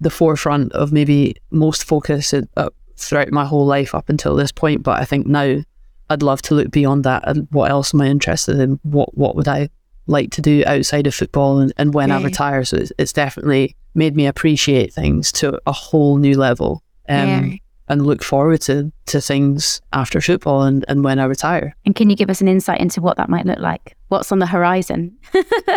the 0.00 0.10
forefront 0.10 0.72
of 0.72 0.92
maybe 0.92 1.36
most 1.50 1.84
focus 1.84 2.34
at, 2.34 2.44
uh, 2.56 2.70
throughout 2.96 3.30
my 3.30 3.44
whole 3.44 3.64
life 3.64 3.94
up 3.94 4.08
until 4.08 4.34
this 4.34 4.52
point, 4.52 4.82
but 4.82 5.00
I 5.00 5.04
think 5.04 5.26
now 5.26 5.62
I'd 6.10 6.22
love 6.22 6.42
to 6.42 6.54
look 6.54 6.70
beyond 6.70 7.04
that 7.04 7.26
and 7.26 7.48
what 7.50 7.70
else 7.70 7.94
am 7.94 8.00
I 8.00 8.08
interested 8.08 8.58
in? 8.58 8.78
What 8.82 9.16
what 9.16 9.36
would 9.36 9.48
I 9.48 9.68
like 10.06 10.30
to 10.32 10.42
do 10.42 10.62
outside 10.66 11.06
of 11.06 11.14
football 11.14 11.60
and, 11.60 11.72
and 11.78 11.94
when 11.94 12.10
I 12.10 12.16
retire? 12.24 12.64
So 12.64 12.76
it's, 12.76 12.92
it's 12.98 13.12
definitely 13.12 13.74
made 13.94 14.16
me 14.16 14.26
appreciate 14.26 14.92
things 14.92 15.32
to 15.32 15.58
a 15.66 15.72
whole 15.72 16.18
new 16.18 16.36
level. 16.36 16.82
Um, 17.08 17.50
Yeah. 17.52 17.56
And 17.88 18.06
look 18.06 18.22
forward 18.22 18.60
to, 18.62 18.90
to 19.06 19.20
things 19.20 19.80
after 19.92 20.20
football 20.20 20.62
and, 20.62 20.84
and 20.88 21.04
when 21.04 21.18
I 21.18 21.24
retire. 21.24 21.76
And 21.84 21.94
can 21.94 22.10
you 22.10 22.16
give 22.16 22.30
us 22.30 22.40
an 22.40 22.48
insight 22.48 22.80
into 22.80 23.00
what 23.00 23.16
that 23.16 23.28
might 23.28 23.46
look 23.46 23.58
like? 23.58 23.96
What's 24.08 24.32
on 24.32 24.38
the 24.38 24.46
horizon? 24.46 25.16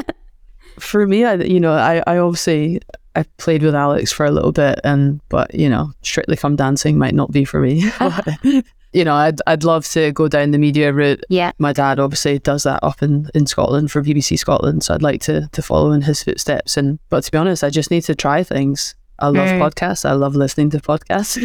For 0.80 1.08
me, 1.08 1.26
I, 1.26 1.36
you 1.36 1.60
know, 1.60 1.74
I, 1.74 2.04
I 2.06 2.17
obviously 2.20 2.82
I 3.17 3.24
played 3.38 3.63
with 3.63 3.74
Alex 3.74 4.12
for 4.12 4.28
a 4.28 4.32
little 4.32 4.52
bit, 4.52 4.80
and 4.84 5.20
but 5.28 5.52
you 5.56 5.67
know, 5.67 5.91
strictly 6.04 6.38
come 6.38 6.56
dancing 6.56 7.00
might 7.00 7.15
not 7.15 7.32
be 7.32 7.46
for 7.46 7.60
me. 7.60 7.84
you 8.93 9.04
know, 9.04 9.15
I'd 9.15 9.41
I'd 9.48 9.63
love 9.63 9.88
to 9.88 10.12
go 10.12 10.28
down 10.28 10.52
the 10.52 10.60
media 10.60 10.93
route. 10.93 11.24
Yeah. 11.28 11.52
My 11.58 11.74
dad 11.74 12.00
obviously 12.00 12.38
does 12.38 12.62
that 12.63 12.80
up 12.84 13.02
in, 13.02 13.28
in 13.34 13.48
Scotland 13.48 13.91
for 13.91 14.04
BBC 14.04 14.38
Scotland, 14.38 14.84
so 14.84 14.93
I'd 14.93 15.02
like 15.02 15.22
to 15.22 15.50
to 15.52 15.62
follow 15.63 15.91
in 15.93 16.02
his 16.02 16.22
footsteps. 16.22 16.78
And 16.78 17.00
but 17.10 17.24
to 17.24 17.32
be 17.32 17.39
honest, 17.39 17.63
I 17.63 17.72
just 17.72 17.89
need 17.89 18.02
to 18.02 18.13
try 18.13 18.43
things. 18.43 18.93
I 19.19 19.27
love 19.27 19.47
Mm. 19.49 19.60
podcasts. 19.60 20.08
I 20.08 20.13
love 20.13 20.36
listening 20.36 20.69
to 20.71 20.80
podcasts. 20.80 21.38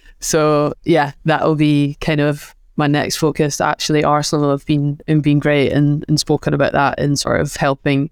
so 0.20 0.72
yeah, 0.84 1.12
that'll 1.24 1.54
be 1.56 1.96
kind 2.00 2.20
of 2.20 2.54
my 2.76 2.86
next 2.86 3.16
focus. 3.16 3.60
Actually, 3.60 4.04
Arsenal 4.04 4.50
have 4.50 4.64
been 4.66 5.00
and 5.06 5.22
been 5.22 5.38
great 5.38 5.72
and, 5.72 6.04
and 6.08 6.18
spoken 6.20 6.54
about 6.54 6.72
that 6.72 6.98
in 6.98 7.16
sort 7.16 7.40
of 7.40 7.54
helping 7.56 8.10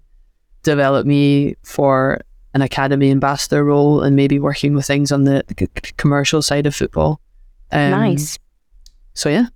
develop 0.63 1.05
me 1.05 1.55
for 1.63 2.21
an 2.53 2.61
academy 2.61 3.11
ambassador 3.11 3.63
role 3.63 4.01
and 4.01 4.15
maybe 4.15 4.39
working 4.39 4.73
with 4.73 4.85
things 4.85 5.11
on 5.11 5.25
the 5.25 5.43
c- 5.59 5.67
commercial 5.97 6.41
side 6.41 6.65
of 6.65 6.73
football. 6.75 7.19
Um, 7.71 7.91
nice. 7.91 8.39
So 9.13 9.29
yeah, 9.29 9.47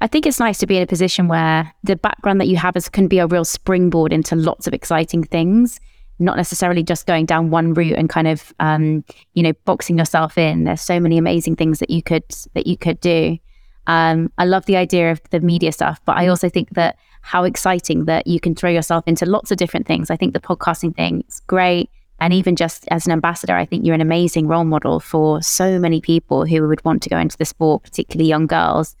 I 0.00 0.06
think 0.06 0.26
it's 0.26 0.38
nice 0.40 0.58
to 0.58 0.66
be 0.66 0.76
in 0.76 0.82
a 0.82 0.86
position 0.86 1.28
where 1.28 1.72
the 1.84 1.96
background 1.96 2.40
that 2.40 2.48
you 2.48 2.56
have 2.56 2.76
is, 2.76 2.88
can 2.88 3.08
be 3.08 3.18
a 3.18 3.26
real 3.26 3.44
springboard 3.44 4.12
into 4.12 4.34
lots 4.36 4.66
of 4.66 4.72
exciting 4.74 5.24
things, 5.24 5.78
not 6.22 6.36
necessarily 6.36 6.82
just 6.82 7.06
going 7.06 7.26
down 7.26 7.50
one 7.50 7.74
route 7.74 7.98
and 7.98 8.08
kind 8.08 8.28
of, 8.28 8.52
um, 8.60 9.04
you 9.34 9.42
know, 9.42 9.52
boxing 9.64 9.98
yourself 9.98 10.38
in. 10.38 10.64
There's 10.64 10.80
so 10.80 11.00
many 11.00 11.18
amazing 11.18 11.56
things 11.56 11.78
that 11.80 11.90
you 11.90 12.02
could 12.02 12.24
that 12.54 12.66
you 12.66 12.76
could 12.76 13.00
do. 13.00 13.38
Um, 13.86 14.32
I 14.38 14.44
love 14.44 14.66
the 14.66 14.76
idea 14.76 15.10
of 15.10 15.20
the 15.30 15.40
media 15.40 15.72
stuff, 15.72 16.00
but 16.04 16.16
I 16.16 16.28
also 16.28 16.48
think 16.48 16.70
that 16.70 16.96
how 17.22 17.44
exciting 17.44 18.04
that 18.04 18.26
you 18.26 18.40
can 18.40 18.54
throw 18.54 18.70
yourself 18.70 19.04
into 19.06 19.26
lots 19.26 19.50
of 19.50 19.56
different 19.56 19.86
things. 19.86 20.10
I 20.10 20.16
think 20.16 20.34
the 20.34 20.40
podcasting 20.40 20.94
thing 20.94 21.24
is 21.28 21.40
great. 21.40 21.90
And 22.20 22.32
even 22.32 22.54
just 22.54 22.84
as 22.92 23.06
an 23.06 23.12
ambassador, 23.12 23.56
I 23.56 23.64
think 23.64 23.84
you're 23.84 23.96
an 23.96 24.00
amazing 24.00 24.46
role 24.46 24.64
model 24.64 25.00
for 25.00 25.42
so 25.42 25.80
many 25.80 26.00
people 26.00 26.46
who 26.46 26.66
would 26.68 26.84
want 26.84 27.02
to 27.02 27.08
go 27.08 27.18
into 27.18 27.36
the 27.36 27.44
sport, 27.44 27.82
particularly 27.82 28.28
young 28.28 28.46
girls. 28.46 28.94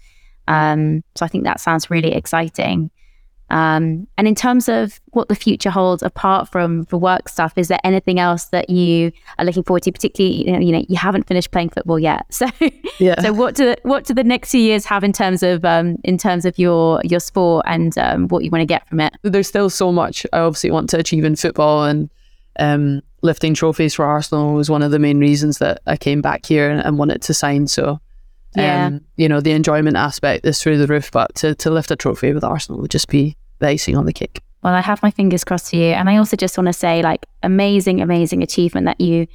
Um, 0.48 1.04
so 1.14 1.24
I 1.24 1.28
think 1.28 1.44
that 1.44 1.60
sounds 1.60 1.88
really 1.88 2.12
exciting. 2.12 2.90
Um, 3.52 4.08
and 4.16 4.26
in 4.26 4.34
terms 4.34 4.68
of 4.68 4.98
what 5.10 5.28
the 5.28 5.34
future 5.34 5.70
holds, 5.70 6.02
apart 6.02 6.48
from 6.48 6.84
the 6.84 6.96
work 6.96 7.28
stuff, 7.28 7.52
is 7.56 7.68
there 7.68 7.78
anything 7.84 8.18
else 8.18 8.46
that 8.46 8.70
you 8.70 9.12
are 9.38 9.44
looking 9.44 9.62
forward 9.62 9.82
to? 9.82 9.92
Particularly, 9.92 10.46
you 10.46 10.52
know, 10.52 10.58
you, 10.58 10.72
know, 10.72 10.84
you 10.88 10.96
haven't 10.96 11.28
finished 11.28 11.50
playing 11.50 11.68
football 11.68 11.98
yet, 11.98 12.24
so 12.32 12.46
yeah. 12.98 13.20
so 13.20 13.32
what 13.32 13.54
do 13.54 13.76
what 13.82 14.04
do 14.04 14.14
the 14.14 14.24
next 14.24 14.50
few 14.50 14.60
years 14.60 14.86
have 14.86 15.04
in 15.04 15.12
terms 15.12 15.42
of 15.42 15.64
um, 15.64 15.96
in 16.02 16.16
terms 16.16 16.46
of 16.46 16.58
your 16.58 17.00
your 17.04 17.20
sport 17.20 17.64
and 17.68 17.96
um, 17.98 18.26
what 18.28 18.42
you 18.42 18.50
want 18.50 18.62
to 18.62 18.66
get 18.66 18.88
from 18.88 19.00
it? 19.00 19.12
there's 19.22 19.48
still 19.48 19.68
so 19.70 19.92
much 19.92 20.26
I 20.32 20.38
obviously 20.38 20.70
want 20.70 20.88
to 20.90 20.98
achieve 20.98 21.24
in 21.24 21.36
football 21.36 21.84
and 21.84 22.10
um, 22.58 23.02
lifting 23.22 23.54
trophies 23.54 23.94
for 23.94 24.04
Arsenal 24.04 24.54
was 24.54 24.70
one 24.70 24.82
of 24.82 24.90
the 24.90 24.98
main 24.98 25.18
reasons 25.18 25.58
that 25.58 25.80
I 25.86 25.96
came 25.96 26.22
back 26.22 26.46
here 26.46 26.70
and, 26.70 26.80
and 26.80 26.98
wanted 26.98 27.22
to 27.22 27.34
sign. 27.34 27.66
So, 27.66 28.00
Yeah. 28.56 28.86
um, 28.86 29.00
you 29.16 29.28
know, 29.28 29.40
the 29.40 29.52
enjoyment 29.52 29.96
aspect 29.96 30.44
is 30.46 30.60
through 30.60 30.78
the 30.78 30.86
roof, 30.86 31.10
but 31.10 31.34
to, 31.36 31.54
to 31.56 31.70
lift 31.70 31.90
a 31.90 31.96
trophy 31.96 32.32
with 32.32 32.44
Arsenal 32.44 32.80
would 32.80 32.90
just 32.90 33.08
be 33.08 33.36
icing 33.64 33.96
on 33.96 34.06
the 34.06 34.12
cake. 34.12 34.42
Well, 34.62 34.74
I 34.74 34.80
have 34.80 35.02
my 35.02 35.10
fingers 35.10 35.44
crossed 35.44 35.70
for 35.70 35.76
you. 35.76 35.86
And 35.86 36.08
I 36.08 36.16
also 36.16 36.36
just 36.36 36.56
want 36.56 36.68
to 36.68 36.72
say, 36.72 37.02
like, 37.02 37.26
amazing, 37.42 38.00
amazing 38.00 38.42
achievement 38.42 38.86
that 38.86 39.00
you 39.00 39.26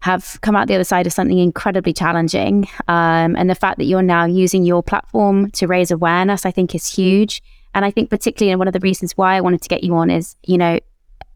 have 0.00 0.40
come 0.40 0.56
out 0.56 0.66
the 0.66 0.74
other 0.74 0.84
side 0.84 1.06
of 1.06 1.12
something 1.12 1.38
incredibly 1.38 1.92
challenging. 1.92 2.66
Um, 2.88 3.36
and 3.36 3.48
the 3.48 3.54
fact 3.54 3.78
that 3.78 3.84
you're 3.84 4.02
now 4.02 4.24
using 4.24 4.64
your 4.64 4.82
platform 4.82 5.50
to 5.52 5.66
raise 5.66 5.90
awareness, 5.90 6.44
I 6.46 6.50
think 6.50 6.74
is 6.74 6.86
huge. 6.86 7.42
And 7.74 7.84
I 7.84 7.90
think 7.90 8.10
particularly, 8.10 8.50
and 8.52 8.58
one 8.58 8.68
of 8.68 8.72
the 8.72 8.80
reasons 8.80 9.16
why 9.16 9.36
I 9.36 9.40
wanted 9.40 9.62
to 9.62 9.68
get 9.68 9.84
you 9.84 9.94
on 9.94 10.10
is, 10.10 10.36
you 10.42 10.58
know, 10.58 10.80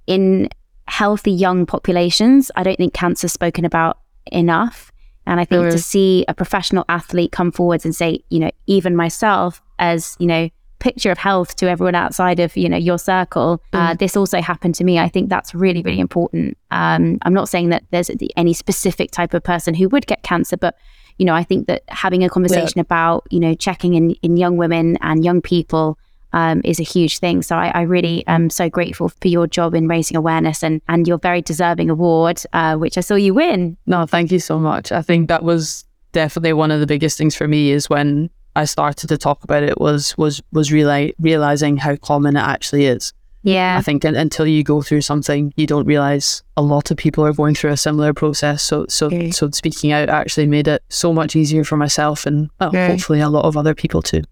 in 0.07 0.49
healthy 0.89 1.31
young 1.31 1.67
populations, 1.67 2.51
I 2.57 2.63
don't 2.63 2.77
think 2.77 2.95
cancer's 2.95 3.33
spoken 3.33 3.65
about 3.65 3.99
enough. 4.33 4.93
And 5.27 5.41
I 5.41 5.45
think 5.45 5.63
sure. 5.63 5.71
to 5.71 5.79
see 5.79 6.25
a 6.29 6.35
professional 6.35 6.85
athlete 6.89 7.33
come 7.33 7.53
forwards 7.53 7.85
and 7.85 7.95
say, 7.95 8.21
you 8.31 8.39
know, 8.39 8.51
even 8.67 8.95
myself 8.95 9.61
as, 9.79 10.17
you 10.19 10.27
know, 10.27 10.49
picture 10.79 11.11
of 11.11 11.19
health 11.19 11.57
to 11.57 11.69
everyone 11.69 11.95
outside 11.95 12.41
of, 12.41 12.57
you 12.57 12.69
know, 12.69 12.77
your 12.77 12.99
circle, 12.99 13.63
uh, 13.73 13.93
mm. 13.93 13.99
this 13.99 14.17
also 14.17 14.41
happened 14.41 14.75
to 14.77 14.85
me. 14.85 14.99
I 14.99 15.09
think 15.09 15.29
that's 15.29 15.55
really, 15.55 15.83
really 15.83 16.01
important. 16.01 16.57
Um, 16.71 17.19
I'm 17.23 17.35
not 17.35 17.49
saying 17.49 17.71
that 17.71 17.85
there's 17.91 18.11
any 18.37 18.53
specific 18.53 19.11
type 19.11 19.35
of 19.35 19.43
person 19.43 19.75
who 19.75 19.89
would 19.89 20.07
get 20.07 20.23
cancer, 20.23 20.57
but, 20.57 20.77
you 21.19 21.25
know, 21.25 21.35
I 21.35 21.45
think 21.45 21.67
that 21.67 21.83
having 21.89 22.23
a 22.25 22.29
conversation 22.29 22.75
yeah. 22.77 22.83
about, 22.83 23.27
you 23.31 23.41
know, 23.41 23.55
checking 23.55 23.95
in, 23.95 24.11
in 24.23 24.37
young 24.37 24.57
women 24.57 24.97
and 25.01 25.25
young 25.25 25.41
people 25.41 25.99
um, 26.33 26.61
is 26.65 26.79
a 26.79 26.83
huge 26.83 27.19
thing. 27.19 27.41
So 27.43 27.57
I, 27.57 27.69
I, 27.69 27.83
really 27.83 28.27
am 28.27 28.51
so 28.51 28.69
grateful 28.69 29.09
for 29.09 29.29
your 29.29 29.47
job 29.47 29.75
in 29.75 29.89
raising 29.89 30.17
awareness 30.17 30.63
and, 30.63 30.83
and 30.89 31.09
your 31.09 31.19
very 31.19 31.41
deserving 31.41 31.89
award, 31.89 32.43
uh, 32.53 32.77
which 32.77 32.99
I 32.99 33.01
saw 33.01 33.15
you 33.15 33.33
win. 33.33 33.77
No, 33.87 34.05
thank 34.05 34.31
you 34.31 34.39
so 34.39 34.59
much. 34.59 34.93
I 34.93 35.01
think 35.01 35.29
that 35.29 35.45
was 35.45 35.85
definitely 36.13 36.53
one 36.53 36.71
of 36.71 36.81
the 36.81 36.87
biggest 36.87 37.17
things 37.17 37.35
for 37.35 37.49
me 37.49 37.71
is 37.71 37.89
when 37.89 38.29
I 38.57 38.65
started 38.65 39.09
to 39.09 39.19
talk 39.19 39.45
about 39.45 39.63
it 39.63 39.79
was 39.79 40.17
was 40.19 40.43
was 40.53 40.73
really 40.73 41.15
realizing 41.21 41.77
how 41.77 41.97
common 41.97 42.37
it 42.37 42.41
actually 42.41 42.87
is. 42.87 43.13
Yeah. 43.43 43.77
I 43.79 43.81
think 43.81 44.03
until 44.03 44.45
you 44.45 44.65
go 44.65 44.83
through 44.83 45.03
something, 45.03 45.55
you 45.57 45.69
don't 45.69 45.87
realize 45.87 46.43
a 46.57 46.63
lot 46.63 46.91
of 46.91 46.97
people 46.97 47.25
are 47.25 47.33
going 47.33 47.55
through 47.55 47.71
a 47.71 47.77
similar 47.77 48.13
process. 48.13 48.61
So, 48.61 48.87
so, 48.89 49.07
okay. 49.07 49.31
so 49.31 49.49
speaking 49.53 49.93
out 49.93 50.09
actually 50.09 50.49
made 50.49 50.67
it 50.67 50.83
so 50.89 51.13
much 51.13 51.37
easier 51.37 51.63
for 51.63 51.77
myself 51.77 52.27
and 52.27 52.51
well, 52.59 52.71
okay. 52.71 52.89
hopefully 52.89 53.21
a 53.21 53.29
lot 53.29 53.45
of 53.45 53.57
other 53.57 53.73
people 53.73 54.03
too. 54.03 54.23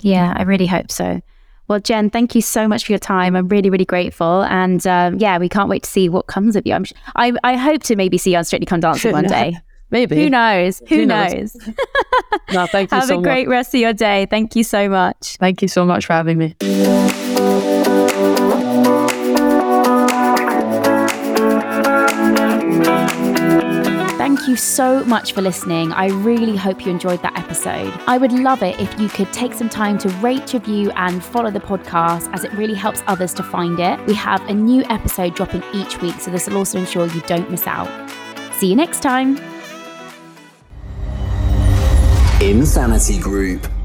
Yeah, 0.00 0.34
I 0.36 0.42
really 0.42 0.66
hope 0.66 0.90
so. 0.90 1.22
Well, 1.68 1.80
Jen, 1.80 2.10
thank 2.10 2.34
you 2.34 2.42
so 2.42 2.68
much 2.68 2.84
for 2.84 2.92
your 2.92 2.98
time. 2.98 3.36
I'm 3.36 3.48
really, 3.48 3.70
really 3.70 3.86
grateful. 3.86 4.42
And 4.44 4.86
um, 4.86 5.18
yeah, 5.18 5.38
we 5.38 5.48
can't 5.48 5.70
wait 5.70 5.84
to 5.84 5.90
see 5.90 6.10
what 6.10 6.26
comes 6.26 6.54
of 6.54 6.66
you. 6.66 6.74
I'm, 6.74 6.84
I, 7.16 7.32
I 7.44 7.56
hope 7.56 7.82
to 7.84 7.96
maybe 7.96 8.18
see 8.18 8.32
you 8.32 8.38
on 8.38 8.44
Strictly 8.44 8.66
Come 8.66 8.80
Dancing 8.80 9.12
one 9.12 9.24
day. 9.24 9.58
Maybe. 9.90 10.16
Who 10.16 10.28
knows? 10.30 10.80
Who, 10.88 10.96
Who 10.96 11.06
knows? 11.06 11.54
knows? 11.54 11.74
no, 12.52 12.66
thank 12.66 12.90
you 12.90 12.96
Have 12.98 13.08
so 13.08 13.18
a 13.18 13.22
great 13.22 13.48
rest 13.48 13.74
of 13.74 13.80
your 13.80 13.92
day. 13.94 14.26
Thank 14.28 14.54
you 14.54 14.64
so 14.64 14.88
much. 14.88 15.36
Thank 15.38 15.62
you 15.62 15.68
so 15.68 15.84
much 15.86 16.06
for 16.06 16.12
having 16.12 16.38
me. 16.38 16.54
Thank 24.18 24.46
you 24.46 24.56
so 24.56 25.04
much 25.04 25.32
for 25.32 25.40
listening. 25.40 25.92
I 25.92 26.08
really 26.08 26.56
hope 26.56 26.84
you 26.84 26.90
enjoyed 26.90 27.22
that 27.22 27.38
episode. 27.38 27.92
I 28.06 28.18
would 28.18 28.32
love 28.32 28.62
it 28.62 28.78
if 28.80 28.98
you 29.00 29.08
could 29.08 29.32
take 29.32 29.54
some 29.54 29.68
time 29.68 29.96
to 29.98 30.08
rate, 30.20 30.52
review, 30.52 30.90
and 30.96 31.24
follow 31.24 31.50
the 31.50 31.60
podcast 31.60 32.30
as 32.34 32.44
it 32.44 32.52
really 32.52 32.74
helps 32.74 33.02
others 33.06 33.32
to 33.34 33.42
find 33.42 33.78
it. 33.80 33.98
We 34.06 34.14
have 34.14 34.46
a 34.48 34.54
new 34.54 34.84
episode 34.84 35.34
dropping 35.34 35.62
each 35.72 36.00
week, 36.02 36.20
so 36.20 36.30
this 36.30 36.48
will 36.48 36.58
also 36.58 36.78
ensure 36.78 37.06
you 37.06 37.20
don't 37.22 37.50
miss 37.50 37.66
out. 37.66 37.88
See 38.54 38.68
you 38.68 38.76
next 38.76 39.00
time. 39.00 39.36
Insanity 42.40 43.18
Group. 43.18 43.77